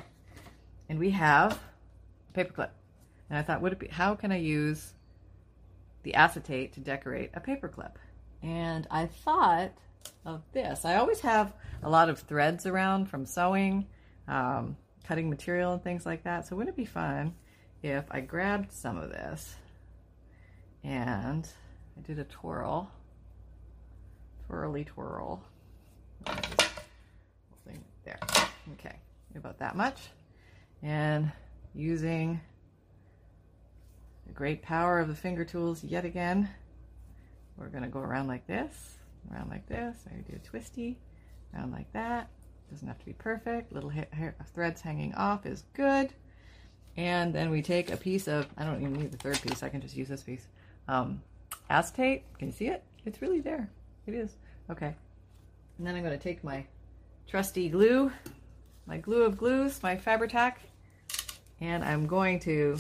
And 0.90 1.00
we 1.00 1.10
have 1.12 1.54
a 1.54 2.34
paper 2.34 2.54
clip. 2.54 2.72
And 3.30 3.40
I 3.40 3.42
thought, 3.42 3.62
would 3.62 3.74
it 3.74 3.80
be? 3.80 3.88
How 3.88 4.16
can 4.16 4.32
I 4.32 4.38
use 4.38 4.94
the 6.04 6.14
acetate 6.16 6.74
to 6.74 6.80
decorate 6.80 7.32
a 7.34 7.40
paperclip. 7.40 7.94
And 8.42 8.88
I 8.92 9.08
thought 9.08 9.72
of 10.26 10.42
this. 10.52 10.86
I 10.86 10.96
always 10.96 11.22
have 11.22 11.54
a 11.82 11.90
lot 11.90 12.10
of 12.10 12.20
threads 12.20 12.66
around 12.66 13.10
from 13.10 13.26
sewing, 13.26 13.88
um, 14.28 14.78
cutting 15.06 15.30
material 15.30 15.74
and 15.74 15.84
things 15.84 16.06
like 16.06 16.24
that. 16.24 16.48
So 16.48 16.56
wouldn't 16.56 16.76
it 16.76 16.78
be 16.78 16.86
fun 16.86 17.34
if 17.82 18.06
I 18.12 18.22
grabbed 18.22 18.72
some 18.72 18.98
of 18.98 19.10
this 19.10 19.56
and 20.84 21.48
I 21.98 22.02
did 22.02 22.20
a 22.20 22.26
twirl, 22.26 22.92
twirly 24.48 24.84
twirl. 24.84 25.44
There. 28.06 28.20
Okay, 28.74 28.96
about 29.34 29.60
that 29.60 29.78
much. 29.78 30.10
And 30.82 31.32
using 31.74 32.42
the 34.28 34.34
great 34.34 34.62
power 34.62 35.00
of 35.00 35.08
the 35.08 35.16
finger 35.16 35.46
tools 35.46 35.84
yet 35.84 36.06
again. 36.06 36.50
We're 37.58 37.68
to 37.84 37.90
go 37.90 38.00
around 38.00 38.28
like 38.28 38.48
this, 38.48 38.96
around 39.32 39.50
like 39.50 39.68
this, 39.68 39.96
maybe 40.10 40.24
do 40.24 40.36
a 40.36 40.48
twisty, 40.48 40.98
around 41.54 41.72
like 41.72 41.92
that. 41.94 42.30
Doesn't 42.72 42.88
have 42.88 43.00
to 43.00 43.06
be 43.06 43.14
perfect. 43.14 43.72
Little 43.72 43.90
hair, 43.90 44.36
threads 44.54 44.82
hanging 44.82 45.14
off 45.14 45.46
is 45.46 45.64
good. 45.74 46.12
And 46.98 47.34
then 47.34 47.50
we 47.50 47.62
take 47.62 47.92
a 47.92 47.98
piece 47.98 48.28
of, 48.28 48.48
I 48.58 48.64
don't 48.64 48.82
even 48.82 48.94
need 48.94 49.12
the 49.12 49.18
third 49.18 49.42
piece, 49.42 49.64
I 49.64 49.70
can 49.70 49.82
just 49.82 49.96
use 49.96 50.08
this 50.08 50.24
piece. 50.24 50.48
Um, 50.88 51.22
acetate, 51.70 52.24
can 52.38 52.48
you 52.48 52.54
see 52.54 52.68
it? 52.68 52.84
It's 53.06 53.22
really 53.22 53.42
there. 53.42 53.70
It 54.08 54.14
is. 54.14 54.32
Okay. 54.70 54.96
And 55.78 55.88
then 55.88 55.96
I'm 55.96 56.04
to 56.18 56.24
take 56.24 56.44
my 56.44 56.66
trusty 57.28 57.70
glue, 57.70 58.12
my 58.86 58.98
glue 58.98 59.24
of 59.24 59.38
glues, 59.38 59.82
my 59.82 59.96
Fabri-Tac, 59.96 60.60
and 61.60 61.84
I'm 61.84 62.06
going 62.06 62.40
to 62.42 62.78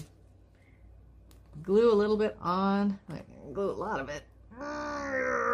glue 1.62 1.92
a 1.92 1.96
little 1.96 2.18
bit 2.18 2.38
on, 2.42 3.00
like, 3.10 3.26
glue 3.54 3.70
a 3.70 3.74
lot 3.74 4.00
of 4.00 4.10
it. 4.10 4.24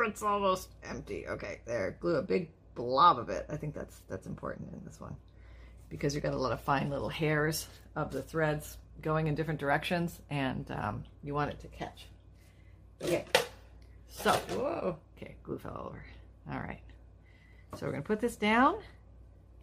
It's 0.07 0.23
almost 0.23 0.69
empty. 0.83 1.27
Okay, 1.27 1.59
there. 1.65 1.97
Glue 1.99 2.15
a 2.15 2.21
big 2.21 2.49
blob 2.75 3.19
of 3.19 3.29
it. 3.29 3.45
I 3.49 3.57
think 3.57 3.73
that's 3.73 4.01
that's 4.07 4.27
important 4.27 4.71
in 4.73 4.81
this 4.85 4.99
one 4.99 5.15
because 5.89 6.13
you've 6.13 6.23
got 6.23 6.33
a 6.33 6.37
lot 6.37 6.51
of 6.51 6.61
fine 6.61 6.89
little 6.89 7.09
hairs 7.09 7.67
of 7.95 8.11
the 8.11 8.21
threads 8.21 8.77
going 9.01 9.27
in 9.27 9.35
different 9.35 9.59
directions 9.59 10.19
and 10.29 10.69
um, 10.71 11.03
you 11.23 11.33
want 11.33 11.51
it 11.51 11.59
to 11.59 11.67
catch. 11.67 12.07
Okay, 13.01 13.25
so, 14.07 14.31
whoa, 14.31 14.97
okay, 15.17 15.35
glue 15.43 15.57
fell 15.57 15.85
over. 15.87 16.03
All 16.51 16.59
right, 16.59 16.81
so 17.75 17.85
we're 17.85 17.91
gonna 17.91 18.03
put 18.03 18.19
this 18.19 18.35
down 18.35 18.75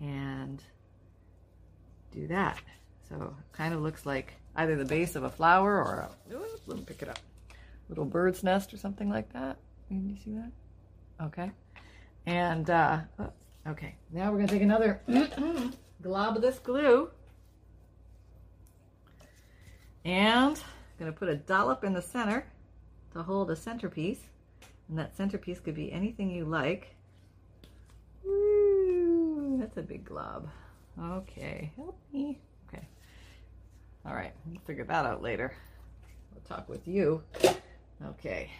and 0.00 0.62
do 2.12 2.26
that. 2.28 2.58
So 3.08 3.34
kind 3.52 3.74
of 3.74 3.80
looks 3.80 4.04
like 4.06 4.34
either 4.56 4.76
the 4.76 4.84
base 4.84 5.16
of 5.16 5.24
a 5.24 5.30
flower 5.30 5.78
or 5.78 6.08
a, 6.08 6.34
ooh, 6.34 6.44
let 6.66 6.78
me 6.78 6.84
pick 6.84 7.02
it 7.02 7.08
up, 7.08 7.18
little 7.88 8.04
bird's 8.04 8.42
nest 8.42 8.72
or 8.74 8.76
something 8.76 9.08
like 9.08 9.32
that. 9.32 9.58
Can 9.88 10.08
you 10.08 10.16
see 10.16 10.32
that? 10.32 10.50
Okay. 11.24 11.50
And, 12.26 12.68
uh, 12.68 13.00
oh, 13.18 13.32
okay, 13.68 13.94
now 14.10 14.30
we're 14.32 14.38
gonna 14.38 14.48
take 14.48 14.62
another 14.62 15.00
glob 16.02 16.36
of 16.36 16.42
this 16.42 16.58
glue 16.58 17.10
and 20.06 20.56
I'm 20.56 20.98
gonna 21.00 21.12
put 21.12 21.28
a 21.28 21.34
dollop 21.34 21.82
in 21.82 21.92
the 21.92 22.00
center 22.00 22.46
to 23.12 23.24
hold 23.24 23.50
a 23.50 23.56
centerpiece. 23.56 24.20
And 24.88 24.96
that 24.98 25.16
centerpiece 25.16 25.58
could 25.58 25.74
be 25.74 25.90
anything 25.90 26.30
you 26.30 26.44
like. 26.44 26.94
Ooh, 28.24 29.56
that's 29.58 29.76
a 29.76 29.82
big 29.82 30.04
glob. 30.04 30.48
Okay, 31.00 31.72
help 31.76 31.98
me. 32.12 32.38
All 34.06 34.14
right, 34.14 34.32
we'll 34.46 34.60
figure 34.66 34.84
that 34.84 35.04
out 35.04 35.20
later. 35.20 35.52
We'll 36.32 36.42
talk 36.42 36.68
with 36.68 36.86
you. 36.86 37.22
Okay. 38.04 38.50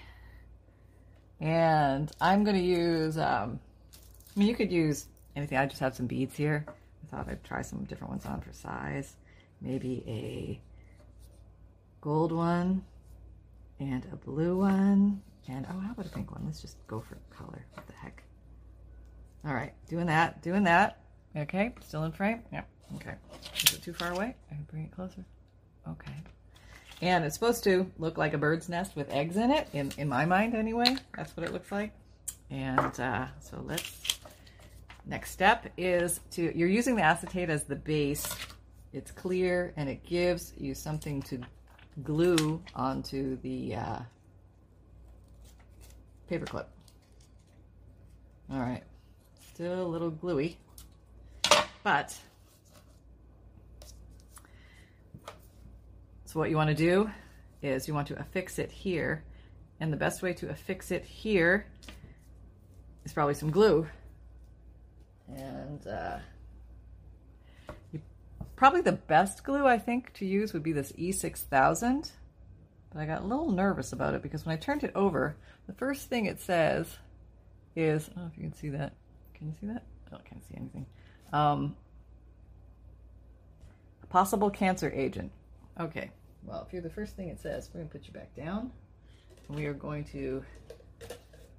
And 1.41 2.11
I'm 2.21 2.43
going 2.43 2.57
to 2.57 2.63
use, 2.63 3.17
um, 3.17 3.61
I 4.35 4.39
mean, 4.39 4.49
you 4.49 4.57
could 4.57 4.73
use 4.73 5.07
anything. 5.37 5.59
I 5.59 5.67
just 5.67 5.81
have 5.81 5.95
some 5.95 6.07
beads 6.07 6.35
here. 6.37 6.65
I 6.69 7.07
thought 7.15 7.29
I'd 7.29 7.45
try 7.45 7.63
some 7.63 7.85
different 7.85 8.11
ones 8.11 8.27
on 8.27 8.41
for 8.41 8.53
size. 8.53 9.15
Maybe 9.61 10.03
a 10.09 10.61
gold 12.01 12.33
one 12.33 12.83
and 13.79 14.05
a 14.13 14.17
blue 14.17 14.57
one. 14.57 15.23
And, 15.49 15.65
oh, 15.71 15.79
how 15.79 15.93
about 15.93 16.07
a 16.07 16.09
pink 16.09 16.33
one? 16.33 16.43
Let's 16.45 16.61
just 16.61 16.85
go 16.89 17.01
for 17.01 17.19
color. 17.31 17.65
What 17.75 17.87
the 17.87 17.93
heck? 17.93 18.23
All 19.47 19.55
right, 19.55 19.75
doing 19.89 20.07
that, 20.07 20.43
doing 20.43 20.65
that. 20.65 21.03
Okay, 21.37 21.73
still 21.83 22.03
in 22.03 22.11
frame? 22.11 22.43
Yeah, 22.53 22.63
okay. 22.97 23.15
Is 23.63 23.75
it 23.75 23.83
too 23.83 23.93
far 23.93 24.11
away? 24.11 24.35
I 24.51 24.55
can 24.55 24.67
bring 24.69 24.85
it 24.85 24.91
closer. 24.91 25.25
Okay. 25.89 26.13
And 27.03 27.25
it's 27.25 27.35
supposed 27.35 27.65
to 27.65 27.91
look 27.99 28.17
like 28.17 28.33
a 28.33 28.39
bird's 28.39 28.69
nest 28.69 28.97
with 28.97 29.11
eggs 29.11 29.37
in 29.37 29.51
it, 29.51 29.69
in, 29.73 29.93
in 29.99 30.09
my 30.09 30.25
mind 30.25 30.55
anyway. 30.55 30.97
That's 31.17 31.37
what 31.37 31.47
it 31.47 31.53
looks 31.53 31.71
like. 31.71 31.93
And 32.51 32.99
uh, 32.99 33.27
so 33.41 33.63
let's, 33.65 34.19
next 35.05 35.33
step 35.33 35.67
is 35.77 36.21
to, 36.33 36.57
you're 36.57 36.69
using 36.69 36.97
the 36.97 37.03
acetate 37.03 37.51
as 37.51 37.65
the 37.65 37.77
base. 37.77 38.27
It's 38.93 39.11
clear 39.11 39.75
and 39.77 39.89
it 39.89 40.05
gives 40.07 40.55
you 40.59 40.75
something 40.75 41.21
to 41.23 41.41
glue 42.03 42.63
onto 42.75 43.37
the 43.41 43.75
uh, 43.75 43.99
paper 46.29 46.47
clip. 46.47 46.69
All 48.51 48.61
right, 48.61 48.85
still 49.53 49.83
a 49.83 49.89
little 49.89 50.11
gluey, 50.11 50.57
but 51.83 52.17
what 56.37 56.51
you 56.51 56.57
want 56.57 56.69
to 56.69 56.75
do 56.75 57.11
is 57.63 57.89
you 57.89 57.95
want 57.95 58.09
to 58.09 58.19
affix 58.19 58.59
it 58.59 58.71
here, 58.71 59.25
and 59.81 59.93
the 59.93 59.97
best 59.97 60.23
way 60.23 60.33
to 60.35 60.49
affix 60.49 60.91
it 60.91 61.05
here 61.05 61.67
is 63.05 63.13
probably 63.13 63.35
some 63.35 63.51
glue. 63.51 63.87
And 65.29 65.87
uh, 65.87 66.19
you, 67.93 68.01
probably 68.55 68.83
the 68.83 68.93
best 68.93 69.45
glue 69.45 69.67
I 69.67 69.79
think 69.79 70.13
to 70.15 70.27
use 70.27 70.53
would 70.53 70.63
be 70.63 70.73
this 70.73 70.93
E6000. 70.93 72.11
But 72.93 73.01
I 73.01 73.07
got 73.07 73.23
a 73.23 73.27
little 73.27 73.51
nervous 73.51 73.93
about 73.93 74.15
it 74.15 74.23
because 74.23 74.47
when 74.47 74.55
I 74.55 74.57
turned 74.57 74.85
it 74.85 74.93
over, 74.95 75.37
the 75.67 75.73
first 75.73 76.09
thing 76.09 76.27
it 76.27 76.41
says 76.41 76.97
is, 77.75 78.09
I 78.09 78.15
don't 78.15 78.25
know 78.25 78.31
if 78.33 78.39
you 78.39 78.45
can 78.45 78.55
see 78.55 78.69
that. 78.71 78.95
Can 79.35 79.49
you 79.49 79.55
see 79.61 79.67
that? 79.67 79.85
Oh, 80.13 80.17
I 80.17 80.29
can't 80.29 80.47
see 80.49 80.57
anything. 80.57 80.87
Um, 81.33 81.77
possible 84.09 84.51
cancer 84.51 84.91
agent. 84.95 85.33
Okay, 85.79 86.11
well, 86.47 86.65
if 86.67 86.73
you're 86.73 86.83
the 86.83 86.91
first 86.91 87.17
thing 87.17 87.29
it 87.29 87.41
says, 87.41 87.71
we're 87.73 87.81
going 87.81 87.89
to 87.89 87.99
put 87.99 88.07
you 88.07 88.13
back 88.13 88.35
down. 88.35 88.71
And 89.49 89.57
We 89.57 89.67
are 89.67 89.75
going 89.75 90.05
to 90.07 90.45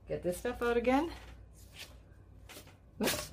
get 0.07 0.23
this 0.23 0.37
stuff 0.37 0.61
out 0.61 0.77
again. 0.77 1.09
Oops. 3.03 3.31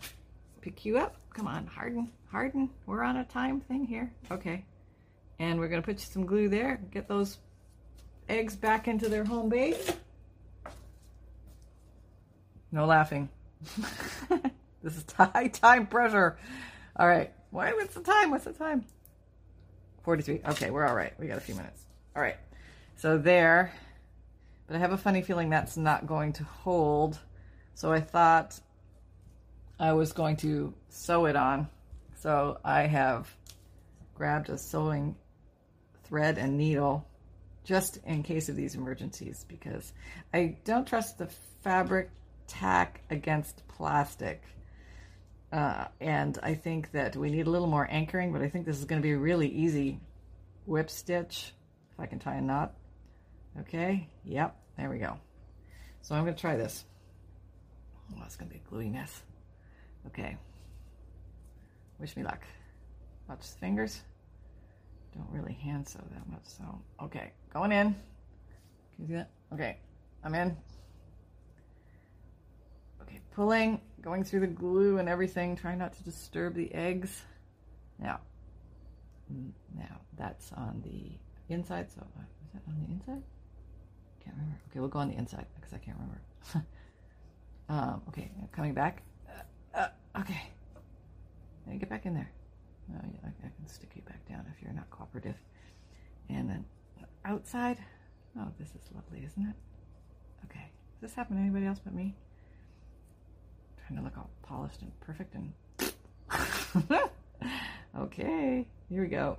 Pick 0.61 0.85
you 0.85 0.99
up. 0.99 1.17
Come 1.33 1.47
on, 1.47 1.67
harden, 1.67 2.11
harden. 2.31 2.71
We're 2.87 3.03
on 3.03 3.19
a 3.19 3.25
time 3.25 3.61
thing 3.61 3.85
here. 3.85 4.13
Okay. 4.31 4.65
And 5.39 5.59
we're 5.59 5.69
going 5.69 5.83
to 5.83 5.87
put 5.87 6.01
you 6.01 6.07
some 6.07 6.27
glue 6.27 6.49
there. 6.49 6.81
Get 6.91 7.09
those 7.09 7.39
eggs 8.29 8.57
back 8.57 8.89
into 8.89 9.09
their 9.09 9.25
home 9.25 9.49
base. 9.49 9.93
No 12.73 12.87
laughing. 12.87 13.29
this 14.83 14.97
is 14.97 15.05
high 15.17 15.49
time 15.49 15.87
pressure. 15.87 16.37
All 16.97 17.07
right. 17.07 17.33
Why? 17.51 17.73
What's 17.73 17.95
the 17.95 18.01
time? 18.01 18.31
What's 18.31 18.45
the 18.45 18.53
time? 18.53 18.85
43. 20.05 20.41
Okay, 20.51 20.71
we're 20.71 20.87
all 20.87 20.95
right. 20.95 21.13
We 21.19 21.27
got 21.27 21.39
a 21.39 21.41
few 21.41 21.55
minutes. 21.55 21.83
All 22.15 22.23
right. 22.23 22.37
So 22.97 23.19
there. 23.19 23.73
But 24.67 24.77
I 24.77 24.79
have 24.79 24.93
a 24.93 24.99
funny 24.99 25.23
feeling 25.23 25.51
that's 25.51 25.77
not 25.77 26.07
going 26.07 26.35
to 26.35 26.45
hold. 26.45 27.19
So 27.75 27.93
I 27.93 28.01
thought 28.01 28.59
I 29.79 29.93
was 29.93 30.13
going 30.13 30.37
to 30.39 30.73
sew 30.89 31.27
it 31.27 31.37
on. 31.37 31.69
So 32.21 32.59
I 32.65 32.83
have 32.83 33.35
grabbed 34.15 34.49
a 34.49 34.57
sewing 34.57 35.17
thread 36.05 36.39
and 36.39 36.57
needle 36.57 37.07
just 37.65 37.99
in 38.07 38.23
case 38.23 38.49
of 38.49 38.57
these 38.57 38.75
emergencies 38.75 39.45
because 39.49 39.93
I 40.33 40.57
don't 40.65 40.87
trust 40.87 41.19
the 41.19 41.29
fabric 41.63 42.11
tack 42.47 43.03
against 43.11 43.67
plastic. 43.69 44.43
Uh, 45.55 45.87
and 46.01 46.37
I 46.43 46.55
think 46.55 46.91
that 46.91 47.15
we 47.15 47.31
need 47.31 47.47
a 47.47 47.51
little 47.51 47.69
more 47.69 47.87
anchoring, 47.89 48.33
but 48.33 48.43
I 48.43 48.49
think 48.49 48.67
this 48.67 48.77
is 48.77 48.87
going 48.87 49.01
to 49.01 49.07
be 49.07 49.13
a 49.13 49.17
really 49.17 49.47
easy 49.47 50.01
whip 50.67 50.91
stitch. 50.91 51.53
If 51.93 52.01
I 52.01 52.07
can 52.07 52.19
tie 52.19 52.35
a 52.35 52.41
knot. 52.41 52.75
Okay, 53.61 54.09
yep, 54.25 54.57
there 54.77 54.91
we 54.91 54.99
go. 54.99 55.17
So 56.03 56.17
I'm 56.17 56.25
going 56.25 56.35
to 56.35 56.41
try 56.41 56.57
this. 56.57 56.85
Oh, 58.17 58.23
it's 58.27 58.35
going 58.35 58.51
to 58.51 58.53
be 58.53 58.61
a 58.67 58.69
gluiness. 58.69 59.23
Okay. 60.09 60.37
Wish 62.01 62.17
me 62.17 62.25
luck. 62.25 62.43
Watch 63.29 63.49
the 63.53 63.59
fingers. 63.59 64.03
Don't 65.15 65.31
really 65.31 65.55
hand 65.55 65.87
sew 65.87 66.01
that 66.11 66.29
much, 66.29 66.43
so. 66.47 66.65
Okay, 67.01 67.31
going 67.53 67.71
in. 67.71 67.95
Can 68.97 69.03
you 69.03 69.07
see 69.07 69.15
that? 69.15 69.31
Okay, 69.53 69.77
I'm 70.25 70.35
in. 70.35 70.57
Okay, 73.03 73.21
pulling, 73.37 73.81
going 74.05 74.23
through 74.23 74.41
the 74.41 74.47
glue 74.47 74.99
and 74.99 75.09
everything, 75.09 75.57
trying 75.57 75.79
not 75.79 75.95
to 75.95 76.05
disturb 76.05 76.55
the 76.55 76.73
eggs. 76.75 77.23
Now, 77.99 78.21
now 79.75 80.01
that's 80.19 80.53
on 80.53 80.83
the 80.85 81.13
inside, 81.53 81.91
so 81.91 82.03
uh, 82.03 82.23
is 82.45 82.53
that 82.53 82.63
on 82.69 82.77
the 82.87 82.93
inside? 82.93 83.23
Can't 84.23 84.37
remember. 84.37 84.59
Okay, 84.71 84.81
we'll 84.81 84.89
go 84.89 84.99
on 84.99 85.09
the 85.09 85.17
inside 85.17 85.47
because 85.57 85.73
I 85.73 85.79
can't 85.79 85.97
remember. 85.97 86.21
um, 87.71 88.03
okay, 88.09 88.31
coming 88.53 88.75
back. 88.75 89.03
Uh, 89.27 89.79
uh, 89.79 90.21
okay, 90.21 90.51
now 91.67 91.79
get 91.79 91.89
back 91.89 92.05
in 92.05 92.13
there. 92.13 92.31
Oh, 92.93 93.01
yeah, 93.11 93.21
I, 93.25 93.29
I 93.47 93.51
can 93.57 93.67
stick 93.67 93.91
you 93.95 94.03
back 94.03 94.29
down 94.29 94.45
if 94.55 94.63
you're 94.63 94.75
not 94.75 94.91
cooperative. 94.91 95.37
And 96.29 96.49
then 96.49 96.65
outside. 97.25 97.79
Oh, 98.39 98.49
this 98.59 98.69
is 98.69 98.83
lovely, 98.95 99.25
isn't 99.25 99.43
it? 99.43 99.55
Okay. 100.45 100.71
Does 101.01 101.11
this 101.11 101.15
happen 101.15 101.37
to 101.37 101.43
anybody 101.43 101.65
else 101.67 101.81
but 101.83 101.95
me? 101.95 102.15
Trying 103.87 103.99
to 103.99 104.05
look 104.05 104.17
all 104.17 104.31
polished 104.43 104.83
and 104.83 105.01
perfect 105.01 105.35
and... 105.35 105.53
okay, 107.99 108.67
here 108.89 109.03
we 109.03 109.09
go. 109.09 109.39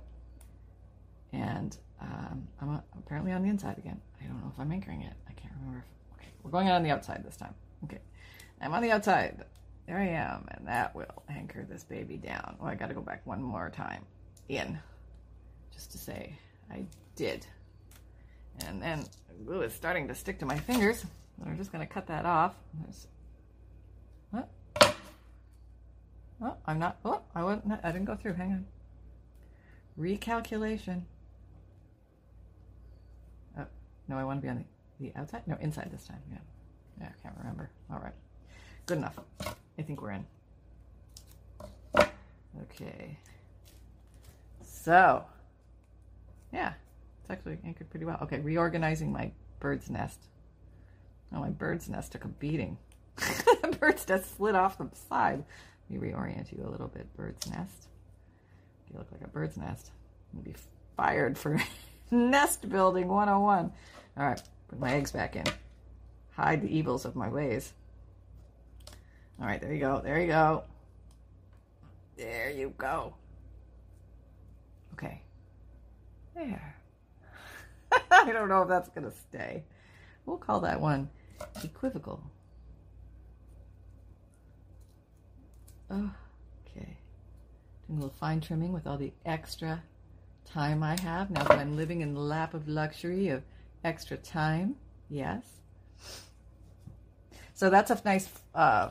And 1.32 1.76
um, 2.00 2.46
I'm 2.60 2.80
apparently 2.98 3.32
on 3.32 3.42
the 3.42 3.48
inside 3.48 3.78
again. 3.78 4.00
I 4.20 4.26
don't 4.26 4.40
know 4.40 4.50
if 4.52 4.58
I'm 4.58 4.72
anchoring 4.72 5.02
it. 5.02 5.12
I 5.28 5.32
can't 5.32 5.52
remember. 5.58 5.84
If, 5.84 6.18
okay, 6.18 6.28
we're 6.42 6.50
going 6.50 6.68
on 6.68 6.82
the 6.82 6.90
outside 6.90 7.24
this 7.24 7.36
time. 7.36 7.54
Okay, 7.84 7.98
I'm 8.60 8.72
on 8.72 8.82
the 8.82 8.90
outside. 8.90 9.44
There 9.86 9.98
I 9.98 10.06
am, 10.08 10.46
and 10.50 10.66
that 10.66 10.94
will 10.94 11.22
anchor 11.28 11.64
this 11.68 11.84
baby 11.84 12.16
down. 12.16 12.56
Oh, 12.60 12.66
I 12.66 12.74
got 12.74 12.88
to 12.88 12.94
go 12.94 13.00
back 13.00 13.24
one 13.24 13.40
more 13.42 13.70
time 13.70 14.04
in, 14.48 14.78
just 15.72 15.92
to 15.92 15.98
say 15.98 16.36
I 16.70 16.86
did. 17.14 17.46
And 18.66 18.82
then 18.82 19.04
glue 19.44 19.62
is 19.62 19.72
starting 19.72 20.08
to 20.08 20.14
stick 20.14 20.38
to 20.40 20.46
my 20.46 20.58
fingers. 20.58 21.04
We're 21.38 21.54
just 21.54 21.70
going 21.70 21.86
to 21.86 21.92
cut 21.92 22.06
that 22.06 22.24
off. 22.24 22.56
There's, 22.82 23.06
what? 24.30 24.48
Oh, 26.42 26.54
I'm 26.66 26.78
not. 26.78 26.98
Oh, 27.04 27.22
I 27.34 27.42
wasn't. 27.42 27.80
I 27.82 27.92
didn't 27.92 28.06
go 28.06 28.16
through. 28.16 28.34
Hang 28.34 28.52
on. 28.52 28.66
Recalculation. 29.98 31.02
Oh, 33.58 33.66
no, 34.08 34.18
I 34.18 34.24
want 34.24 34.40
to 34.40 34.42
be 34.42 34.50
on 34.50 34.64
the, 34.98 35.08
the 35.08 35.18
outside. 35.18 35.42
No, 35.46 35.56
inside 35.60 35.90
this 35.92 36.06
time. 36.06 36.20
Yeah. 36.30 36.38
Yeah, 37.00 37.08
I 37.08 37.22
can't 37.22 37.34
remember. 37.38 37.70
All 37.90 37.98
right. 37.98 38.14
Good 38.86 38.98
enough. 38.98 39.18
I 39.78 39.82
think 39.82 40.00
we're 40.00 40.12
in. 40.12 40.26
Okay. 42.62 43.18
So, 44.62 45.24
yeah, 46.52 46.74
it's 47.20 47.30
actually 47.30 47.58
anchored 47.64 47.90
pretty 47.90 48.06
well. 48.06 48.18
Okay, 48.22 48.40
reorganizing 48.40 49.12
my 49.12 49.32
bird's 49.60 49.90
nest. 49.90 50.26
Oh, 51.34 51.40
my 51.40 51.50
bird's 51.50 51.88
nest 51.88 52.12
took 52.12 52.24
a 52.24 52.28
beating. 52.28 52.78
The 53.62 53.76
bird's 53.78 54.08
nest 54.08 54.36
slid 54.36 54.54
off 54.54 54.78
the 54.78 54.88
side. 55.08 55.44
Let 55.88 56.02
me 56.02 56.08
reorient 56.08 56.52
you 56.52 56.64
a 56.66 56.70
little 56.70 56.88
bit, 56.88 57.06
bird's 57.16 57.48
nest. 57.50 57.88
You 58.90 58.98
look 58.98 59.08
like 59.12 59.22
a 59.22 59.28
bird's 59.28 59.56
nest. 59.56 59.90
You'd 60.34 60.44
be 60.44 60.54
fired 60.96 61.38
for 61.38 61.60
nest 62.10 62.68
building 62.68 63.08
101. 63.08 63.72
All 64.16 64.26
right, 64.26 64.42
put 64.68 64.80
my 64.80 64.92
eggs 64.92 65.12
back 65.12 65.36
in. 65.36 65.44
Hide 66.32 66.62
the 66.62 66.76
evils 66.76 67.04
of 67.04 67.16
my 67.16 67.28
ways. 67.28 67.72
All 69.40 69.46
right, 69.46 69.60
there 69.60 69.72
you 69.72 69.80
go. 69.80 70.00
There 70.02 70.20
you 70.20 70.28
go. 70.28 70.64
There 72.16 72.50
you 72.50 72.72
go. 72.78 73.14
Okay. 74.94 75.20
There. 76.34 76.76
I 78.10 78.32
don't 78.32 78.48
know 78.48 78.62
if 78.62 78.68
that's 78.68 78.88
going 78.88 79.04
to 79.04 79.16
stay. 79.28 79.62
We'll 80.24 80.38
call 80.38 80.60
that 80.60 80.80
one 80.80 81.10
equivocal. 81.62 82.22
Okay. 85.90 86.96
Doing 87.86 87.98
a 87.98 88.02
little 88.02 88.16
fine 88.18 88.40
trimming 88.40 88.72
with 88.72 88.86
all 88.86 88.98
the 88.98 89.12
extra 89.24 89.82
time 90.44 90.82
I 90.82 91.00
have 91.00 91.30
now 91.30 91.44
that 91.44 91.58
I'm 91.58 91.76
living 91.76 92.00
in 92.00 92.14
the 92.14 92.20
lap 92.20 92.54
of 92.54 92.68
luxury 92.68 93.28
of 93.28 93.42
extra 93.84 94.16
time. 94.16 94.76
Yes. 95.08 95.44
So 97.54 97.70
that's 97.70 97.90
a 97.90 98.00
nice 98.04 98.28
uh, 98.54 98.90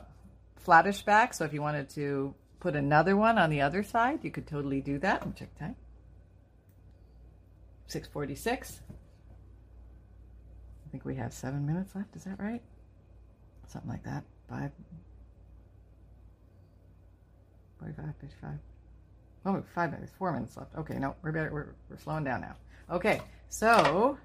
flattish 0.56 1.02
back. 1.02 1.34
So 1.34 1.44
if 1.44 1.52
you 1.52 1.62
wanted 1.62 1.88
to 1.90 2.34
put 2.60 2.74
another 2.74 3.16
one 3.16 3.38
on 3.38 3.50
the 3.50 3.60
other 3.60 3.82
side, 3.82 4.20
you 4.22 4.30
could 4.30 4.46
totally 4.46 4.80
do 4.80 4.98
that. 4.98 5.24
Me 5.26 5.32
check 5.36 5.56
time. 5.58 5.76
646. 7.88 8.80
I 10.86 10.90
think 10.90 11.04
we 11.04 11.14
have 11.16 11.32
seven 11.32 11.66
minutes 11.66 11.94
left. 11.94 12.16
Is 12.16 12.24
that 12.24 12.40
right? 12.40 12.62
Something 13.68 13.90
like 13.90 14.04
that. 14.04 14.24
Five. 14.48 14.72
45, 17.78 18.14
55. 18.20 18.50
Oh, 19.44 19.62
five 19.74 19.92
minutes, 19.92 20.12
four 20.18 20.32
minutes 20.32 20.56
left. 20.56 20.74
Okay, 20.76 20.98
no, 20.98 21.14
we're 21.22 21.32
better. 21.32 21.52
We're, 21.52 21.74
we're 21.88 21.98
slowing 21.98 22.24
down 22.24 22.40
now. 22.40 22.56
Okay, 22.90 23.20
so 23.48 24.18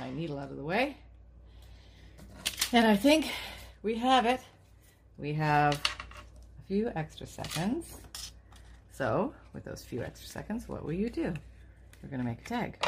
my 0.00 0.10
needle 0.12 0.38
out 0.38 0.50
of 0.50 0.56
the 0.56 0.64
way. 0.64 0.96
And 2.72 2.86
I 2.86 2.96
think 2.96 3.30
we 3.82 3.94
have 3.96 4.26
it. 4.26 4.40
We 5.18 5.32
have 5.34 5.74
a 5.74 6.62
few 6.66 6.90
extra 6.96 7.26
seconds. 7.26 7.98
So 8.90 9.32
with 9.52 9.64
those 9.64 9.82
few 9.82 10.02
extra 10.02 10.28
seconds, 10.28 10.68
what 10.68 10.84
will 10.84 10.92
you 10.92 11.10
do? 11.10 11.34
We're 12.02 12.18
to 12.18 12.24
make 12.24 12.40
a 12.40 12.48
tag. 12.48 12.84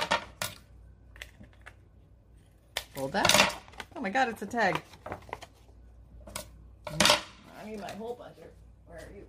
Hold 2.97 3.13
that. 3.13 3.57
Oh 3.95 4.01
my 4.01 4.11
god, 4.11 4.29
it's 4.29 4.43
a 4.43 4.47
tag. 4.47 4.81
I 6.87 7.65
need 7.65 7.81
my 7.81 7.91
hole 7.93 8.17
puncher. 8.17 8.51
Where 8.87 8.99
are 8.99 9.13
you? 9.15 9.25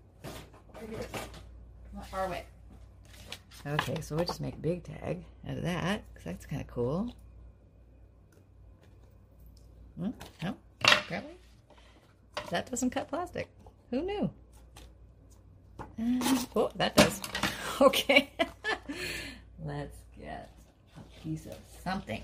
Okay, 3.67 4.01
so 4.01 4.15
we'll 4.15 4.25
just 4.25 4.41
make 4.41 4.53
a 4.55 4.59
big 4.59 4.83
tag 4.83 5.23
out 5.49 5.57
of 5.57 5.63
that, 5.63 6.03
because 6.13 6.25
that's 6.25 6.45
kind 6.45 6.61
of 6.61 6.67
cool. 6.67 7.15
Hmm? 9.97 10.11
No, 10.43 10.55
apparently 10.81 11.38
that 12.49 12.69
doesn't 12.69 12.91
cut 12.91 13.07
plastic. 13.07 13.49
Who 13.91 14.01
knew? 14.01 14.29
Uh, 15.79 16.45
oh, 16.55 16.69
that 16.75 16.95
does. 16.95 17.21
Okay. 17.81 18.31
Let's 19.65 19.97
get 20.17 20.49
a 20.95 21.21
piece 21.21 21.45
of 21.45 21.57
something. 21.83 22.21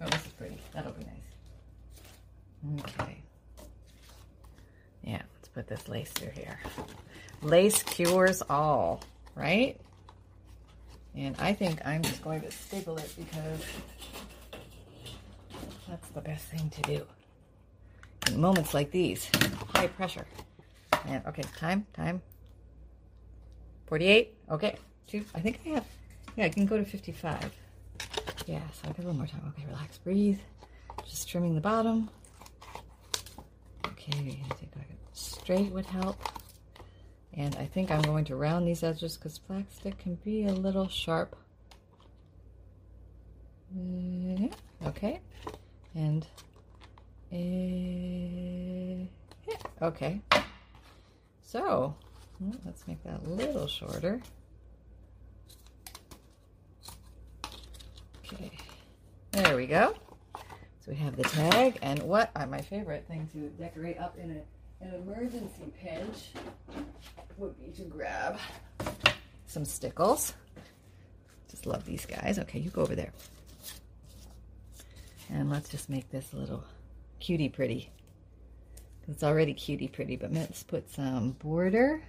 Oh, 0.00 0.06
this 0.06 0.26
is 0.26 0.32
pretty. 0.32 0.58
That'll 0.72 0.92
be 0.92 1.02
nice. 1.02 2.84
Okay. 2.84 3.16
Yeah, 5.02 5.22
let's 5.34 5.48
put 5.48 5.66
this 5.66 5.88
lace 5.88 6.12
through 6.12 6.30
here. 6.30 6.60
Lace 7.46 7.80
cures 7.84 8.42
all, 8.50 9.00
right? 9.36 9.80
And 11.14 11.36
I 11.38 11.52
think 11.52 11.80
I'm 11.86 12.02
just 12.02 12.20
going 12.24 12.40
to 12.40 12.50
staple 12.50 12.98
it 12.98 13.14
because 13.16 13.60
that's 15.88 16.08
the 16.08 16.20
best 16.22 16.46
thing 16.46 16.68
to 16.70 16.82
do. 16.82 17.06
In 18.26 18.40
moments 18.40 18.74
like 18.74 18.90
these, 18.90 19.30
high 19.68 19.86
pressure. 19.86 20.26
And 21.06 21.24
okay, 21.26 21.44
time, 21.56 21.86
time. 21.94 22.20
48, 23.86 24.34
okay. 24.50 24.76
Two, 25.06 25.24
I 25.32 25.38
think 25.38 25.60
I 25.66 25.68
have, 25.68 25.86
yeah, 26.34 26.46
I 26.46 26.48
can 26.48 26.66
go 26.66 26.76
to 26.76 26.84
55. 26.84 27.52
Yeah, 28.46 28.58
so 28.72 28.82
I 28.82 28.88
got 28.88 28.98
little 28.98 29.14
more 29.14 29.28
time. 29.28 29.42
Okay, 29.56 29.64
relax, 29.68 29.98
breathe. 29.98 30.40
Just 31.08 31.28
trimming 31.28 31.54
the 31.54 31.60
bottom. 31.60 32.10
Okay, 33.86 34.42
straight 35.12 35.70
would 35.70 35.86
help. 35.86 36.18
And 37.36 37.54
I 37.56 37.66
think 37.66 37.90
I'm 37.90 38.02
going 38.02 38.24
to 38.26 38.36
round 38.36 38.66
these 38.66 38.82
edges 38.82 39.16
because 39.16 39.38
plastic 39.38 39.98
can 39.98 40.14
be 40.16 40.44
a 40.46 40.52
little 40.52 40.88
sharp. 40.88 41.36
Okay. 44.86 45.20
And 45.94 46.26
eh, 47.32 49.06
yeah, 49.46 49.56
okay. 49.82 50.20
So 51.42 51.94
let's 52.64 52.86
make 52.86 53.02
that 53.04 53.20
a 53.24 53.28
little 53.28 53.66
shorter. 53.66 54.20
Okay, 58.24 58.50
there 59.30 59.56
we 59.56 59.66
go. 59.66 59.94
So 60.80 60.90
we 60.92 60.96
have 60.96 61.16
the 61.16 61.22
tag, 61.22 61.78
and 61.80 62.02
what 62.02 62.30
are 62.34 62.46
my 62.46 62.60
favorite 62.60 63.06
thing 63.08 63.28
to 63.32 63.48
decorate 63.62 63.98
up 63.98 64.18
in 64.18 64.30
a, 64.32 64.40
an 64.80 64.94
emergency 64.94 65.72
pinch 65.80 66.30
would 67.36 67.58
be 67.58 67.70
to 67.72 67.82
grab 67.82 68.38
some 69.46 69.64
stickles. 69.64 70.34
Just 71.50 71.66
love 71.66 71.84
these 71.84 72.06
guys. 72.06 72.38
Okay, 72.38 72.58
you 72.58 72.70
go 72.70 72.82
over 72.82 72.94
there. 72.94 73.12
And 75.30 75.50
let's 75.50 75.68
just 75.68 75.88
make 75.88 76.10
this 76.10 76.32
a 76.32 76.36
little 76.36 76.64
cutie 77.18 77.48
pretty. 77.48 77.90
It's 79.08 79.22
already 79.22 79.54
cutie 79.54 79.88
pretty, 79.88 80.16
but 80.16 80.32
let's 80.32 80.62
put 80.62 80.90
some 80.90 81.32
border. 81.32 82.02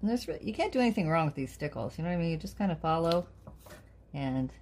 And 0.00 0.08
there's 0.10 0.26
really, 0.28 0.44
you 0.44 0.54
can't 0.54 0.72
do 0.72 0.80
anything 0.80 1.08
wrong 1.08 1.26
with 1.26 1.34
these 1.34 1.52
stickles. 1.52 1.98
You 1.98 2.04
know 2.04 2.10
what 2.10 2.16
I 2.16 2.18
mean? 2.18 2.30
You 2.30 2.36
just 2.36 2.56
kind 2.58 2.72
of 2.72 2.80
follow 2.80 3.26
and 4.14 4.52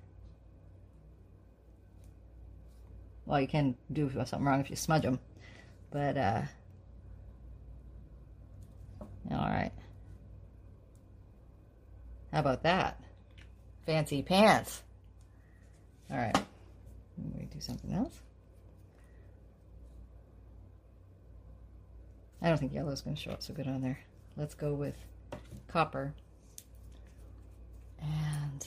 well, 3.26 3.40
you 3.40 3.46
can 3.46 3.76
do 3.92 4.11
something 4.11 4.44
wrong 4.44 4.61
if 4.61 4.70
you 4.70 4.76
smudge 4.76 5.02
them, 5.02 5.18
but 5.90 6.16
uh, 6.16 6.42
all 9.31 9.38
right. 9.38 9.72
How 12.33 12.40
about 12.40 12.62
that? 12.62 13.01
Fancy 13.87 14.22
pants. 14.22 14.83
All 16.11 16.18
right. 16.18 16.35
Let 16.35 17.40
me 17.40 17.48
do 17.53 17.61
something 17.61 17.92
else. 17.92 18.20
I 22.40 22.48
don't 22.48 22.59
think 22.59 22.72
yellow 22.72 22.92
is 22.92 23.01
going 23.01 23.16
to 23.16 23.22
show 23.22 23.33
up 23.33 23.42
so 23.42 23.53
good 23.53 23.66
on 23.66 23.83
there. 23.83 23.98
Let's 24.37 24.55
go 24.55 24.72
with 24.72 24.94
copper. 25.66 26.14
And, 28.01 28.66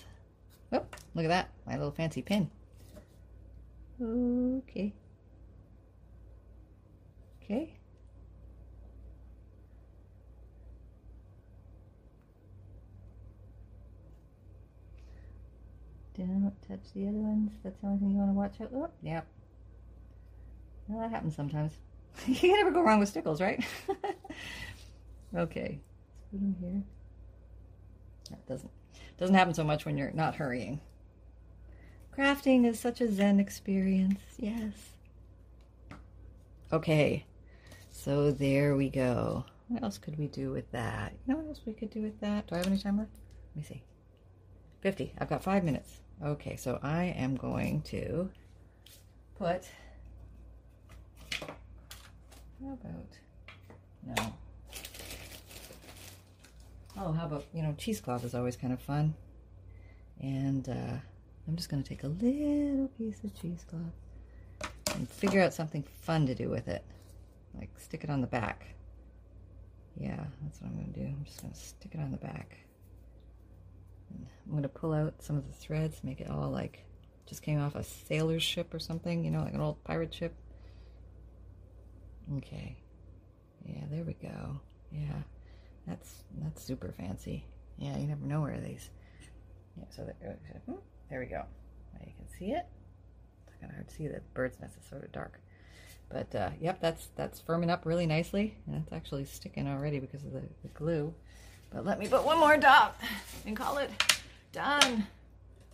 oh, 0.73 0.85
look 1.15 1.25
at 1.25 1.29
that. 1.29 1.49
My 1.65 1.77
little 1.77 1.91
fancy 1.91 2.21
pin. 2.21 2.49
Okay. 4.01 4.93
Okay. 7.51 7.73
Don't 16.17 16.53
touch 16.67 16.79
the 16.93 17.07
other 17.07 17.17
ones. 17.17 17.51
That's 17.63 17.79
the 17.81 17.87
only 17.87 17.99
thing 17.99 18.11
you 18.11 18.17
want 18.17 18.29
to 18.29 18.33
watch 18.33 18.61
out. 18.61 18.71
Oh, 18.73 18.89
yep. 19.01 19.27
Well, 20.87 21.01
that 21.01 21.11
happens 21.11 21.35
sometimes. 21.35 21.73
you 22.27 22.35
can 22.35 22.51
never 22.51 22.71
go 22.71 22.81
wrong 22.81 22.99
with 22.99 23.09
stickles, 23.09 23.41
right? 23.41 23.63
okay. 25.35 25.79
Let's 25.79 26.27
put 26.31 26.39
them 26.39 26.55
here. 26.59 26.83
That 28.29 28.45
doesn't 28.47 28.71
doesn't 29.17 29.35
happen 29.35 29.53
so 29.53 29.63
much 29.63 29.85
when 29.85 29.97
you're 29.97 30.11
not 30.11 30.35
hurrying. 30.35 30.79
Crafting 32.17 32.65
is 32.65 32.79
such 32.79 33.01
a 33.01 33.11
zen 33.11 33.39
experience. 33.39 34.21
Yes. 34.37 34.73
Okay. 36.71 37.25
So 38.03 38.31
there 38.31 38.75
we 38.75 38.89
go. 38.89 39.45
What 39.67 39.83
else 39.83 39.99
could 39.99 40.17
we 40.17 40.25
do 40.25 40.49
with 40.49 40.71
that? 40.71 41.13
You 41.27 41.33
know 41.33 41.39
what 41.39 41.49
else 41.49 41.61
we 41.67 41.73
could 41.73 41.91
do 41.91 42.01
with 42.01 42.19
that? 42.21 42.47
Do 42.47 42.55
I 42.55 42.57
have 42.57 42.65
any 42.65 42.79
time 42.79 42.97
left? 42.97 43.11
Let 43.55 43.57
me 43.57 43.63
see. 43.63 43.83
50. 44.81 45.13
I've 45.19 45.29
got 45.29 45.43
five 45.43 45.63
minutes. 45.63 45.99
Okay, 46.25 46.55
so 46.55 46.79
I 46.81 47.03
am 47.15 47.35
going 47.35 47.83
to 47.83 48.31
put, 49.37 49.65
how 51.39 52.73
about, 52.73 53.19
no. 54.03 54.33
Oh, 56.97 57.11
how 57.11 57.27
about, 57.27 57.45
you 57.53 57.61
know, 57.61 57.75
cheesecloth 57.77 58.25
is 58.25 58.33
always 58.33 58.55
kind 58.55 58.73
of 58.73 58.81
fun. 58.81 59.13
And 60.19 60.67
uh, 60.67 60.97
I'm 61.47 61.55
just 61.55 61.69
going 61.69 61.83
to 61.83 61.87
take 61.87 62.03
a 62.03 62.07
little 62.07 62.87
piece 62.97 63.23
of 63.23 63.39
cheesecloth 63.39 63.93
and 64.95 65.07
figure 65.07 65.43
out 65.43 65.53
something 65.53 65.83
fun 66.01 66.25
to 66.25 66.33
do 66.33 66.49
with 66.49 66.67
it. 66.67 66.83
Like 67.57 67.69
stick 67.79 68.03
it 68.03 68.09
on 68.09 68.21
the 68.21 68.27
back. 68.27 68.75
Yeah, 69.99 70.23
that's 70.43 70.61
what 70.61 70.69
I'm 70.69 70.75
going 70.75 70.93
to 70.93 70.99
do. 70.99 71.05
I'm 71.05 71.25
just 71.25 71.41
going 71.41 71.53
to 71.53 71.59
stick 71.59 71.91
it 71.93 71.99
on 71.99 72.11
the 72.11 72.17
back. 72.17 72.57
I'm 74.45 74.51
going 74.51 74.63
to 74.63 74.69
pull 74.69 74.93
out 74.93 75.21
some 75.21 75.37
of 75.37 75.47
the 75.47 75.53
threads, 75.53 76.03
make 76.03 76.21
it 76.21 76.29
all 76.29 76.49
like 76.49 76.85
just 77.25 77.41
came 77.41 77.61
off 77.61 77.75
a 77.75 77.83
sailor's 77.83 78.43
ship 78.43 78.73
or 78.73 78.79
something, 78.79 79.23
you 79.23 79.31
know, 79.31 79.43
like 79.43 79.53
an 79.53 79.61
old 79.61 79.83
pirate 79.83 80.13
ship. 80.13 80.33
Okay. 82.37 82.77
Yeah, 83.65 83.83
there 83.89 84.03
we 84.03 84.13
go. 84.13 84.59
Yeah, 84.91 85.21
that's 85.87 86.23
that's 86.41 86.63
super 86.63 86.93
fancy. 86.97 87.45
Yeah, 87.77 87.97
you 87.97 88.07
never 88.07 88.25
know 88.25 88.41
where 88.41 88.59
these. 88.59 88.89
Yeah, 89.77 89.85
so 89.89 90.09
there, 90.21 90.37
hmm, 90.65 90.73
there 91.09 91.19
we 91.19 91.25
go. 91.25 91.43
Now 91.93 92.01
you 92.05 92.13
can 92.17 92.27
see 92.37 92.51
it. 92.51 92.65
It's 93.47 93.55
kind 93.59 93.71
of 93.71 93.75
hard 93.75 93.87
to 93.87 93.95
see. 93.95 94.07
The 94.07 94.21
bird's 94.33 94.59
nest 94.59 94.77
is 94.81 94.87
sort 94.87 95.03
of 95.03 95.11
dark. 95.11 95.39
But 96.11 96.35
uh, 96.35 96.49
yep, 96.59 96.79
that's 96.81 97.09
that's 97.15 97.41
firming 97.41 97.69
up 97.69 97.85
really 97.85 98.05
nicely. 98.05 98.57
And 98.67 98.75
it's 98.83 98.93
actually 98.93 99.25
sticking 99.25 99.67
already 99.67 99.99
because 99.99 100.25
of 100.25 100.33
the, 100.33 100.41
the 100.61 100.69
glue. 100.73 101.13
But 101.73 101.85
let 101.85 101.99
me 101.99 102.07
put 102.07 102.25
one 102.25 102.37
more 102.37 102.57
dot 102.57 102.99
and 103.45 103.55
call 103.55 103.77
it 103.77 103.89
done. 104.51 105.07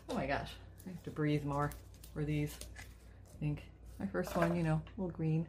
Oh 0.09 0.13
my 0.13 0.27
gosh, 0.27 0.51
I 0.85 0.89
have 0.89 1.03
to 1.03 1.11
breathe 1.11 1.43
more 1.43 1.71
for 2.13 2.23
these. 2.23 2.55
I 2.79 3.39
think 3.39 3.63
my 3.99 4.05
first 4.05 4.35
one, 4.35 4.55
you 4.55 4.63
know, 4.63 4.81
a 4.97 5.01
little 5.01 5.15
green, 5.15 5.47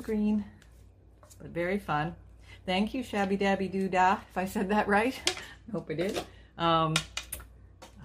green, 0.00 0.44
but 1.40 1.50
very 1.50 1.78
fun. 1.78 2.14
Thank 2.66 2.94
you, 2.94 3.02
Shabby 3.02 3.36
Dabby 3.36 3.68
Doo 3.68 3.88
Dah, 3.88 4.18
if 4.30 4.38
I 4.38 4.44
said 4.44 4.68
that 4.68 4.86
right. 4.86 5.20
I 5.68 5.72
hope 5.72 5.88
I 5.90 5.94
did. 5.94 6.22
Um, 6.58 6.94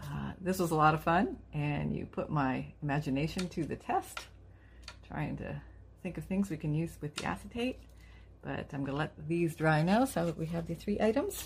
uh, 0.01 0.31
this 0.41 0.59
was 0.59 0.71
a 0.71 0.75
lot 0.75 0.93
of 0.93 1.03
fun, 1.03 1.37
and 1.53 1.95
you 1.95 2.05
put 2.05 2.29
my 2.29 2.65
imagination 2.81 3.47
to 3.49 3.63
the 3.63 3.75
test, 3.75 4.21
trying 5.15 5.37
to 5.37 5.61
think 6.03 6.17
of 6.17 6.25
things 6.25 6.49
we 6.49 6.57
can 6.57 6.73
use 6.73 6.97
with 6.99 7.15
the 7.15 7.23
acetate. 7.23 7.79
But 8.41 8.67
I'm 8.73 8.81
going 8.81 8.91
to 8.91 8.97
let 8.97 9.13
these 9.29 9.55
dry 9.55 9.81
now 9.81 10.03
so 10.03 10.25
that 10.25 10.37
we 10.37 10.45
have 10.47 10.67
the 10.67 10.75
three 10.75 10.99
items. 10.99 11.45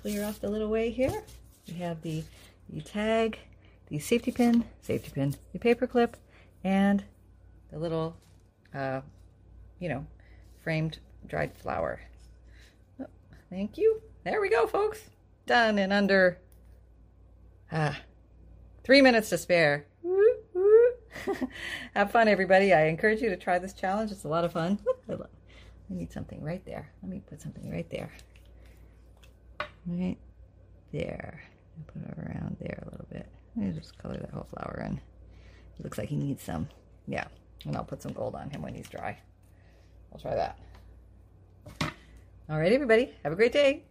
Clear 0.00 0.24
off 0.24 0.40
the 0.40 0.48
little 0.48 0.70
way 0.70 0.90
here. 0.90 1.22
We 1.68 1.74
have 1.74 2.00
the, 2.00 2.24
the 2.70 2.80
tag, 2.80 3.38
the 3.88 3.98
safety 3.98 4.30
pin, 4.30 4.64
safety 4.80 5.10
pin, 5.14 5.36
the 5.52 5.58
paper 5.58 5.86
clip, 5.86 6.16
and 6.64 7.04
the 7.70 7.78
little, 7.78 8.16
uh, 8.74 9.02
you 9.78 9.90
know, 9.90 10.06
framed 10.64 10.98
dried 11.26 11.54
flower. 11.54 12.00
Oh, 12.98 13.06
thank 13.50 13.76
you. 13.76 14.00
There 14.24 14.40
we 14.40 14.48
go, 14.48 14.66
folks. 14.66 15.02
Done 15.44 15.78
in 15.78 15.92
under 15.92 16.38
ah, 17.70 18.00
three 18.84 19.02
minutes 19.02 19.28
to 19.28 19.38
spare. 19.38 19.84
Have 21.94 22.10
fun, 22.10 22.28
everybody. 22.28 22.72
I 22.72 22.86
encourage 22.86 23.20
you 23.20 23.28
to 23.30 23.36
try 23.36 23.58
this 23.58 23.72
challenge. 23.72 24.10
It's 24.10 24.24
a 24.24 24.28
lot 24.28 24.44
of 24.44 24.52
fun. 24.52 24.78
I 25.10 25.94
need 25.94 26.12
something 26.12 26.42
right 26.42 26.64
there. 26.64 26.90
Let 27.02 27.10
me 27.10 27.22
put 27.28 27.40
something 27.40 27.70
right 27.70 27.88
there. 27.90 28.10
Right 29.86 30.18
there. 30.92 31.42
Put 31.86 32.02
it 32.02 32.18
around 32.18 32.56
there 32.60 32.82
a 32.82 32.90
little 32.90 33.06
bit. 33.10 33.28
Let 33.56 33.66
me 33.66 33.72
just 33.72 33.98
color 33.98 34.16
that 34.16 34.30
whole 34.30 34.46
flower 34.50 34.84
in. 34.86 35.00
It 35.78 35.84
looks 35.84 35.98
like 35.98 36.08
he 36.08 36.16
needs 36.16 36.42
some. 36.42 36.68
Yeah. 37.06 37.26
And 37.64 37.76
I'll 37.76 37.84
put 37.84 38.02
some 38.02 38.12
gold 38.12 38.34
on 38.34 38.50
him 38.50 38.62
when 38.62 38.74
he's 38.74 38.88
dry. 38.88 39.18
I'll 40.12 40.20
try 40.20 40.34
that. 40.34 40.58
All 42.48 42.58
right, 42.58 42.72
everybody. 42.72 43.14
Have 43.22 43.32
a 43.32 43.36
great 43.36 43.52
day. 43.52 43.84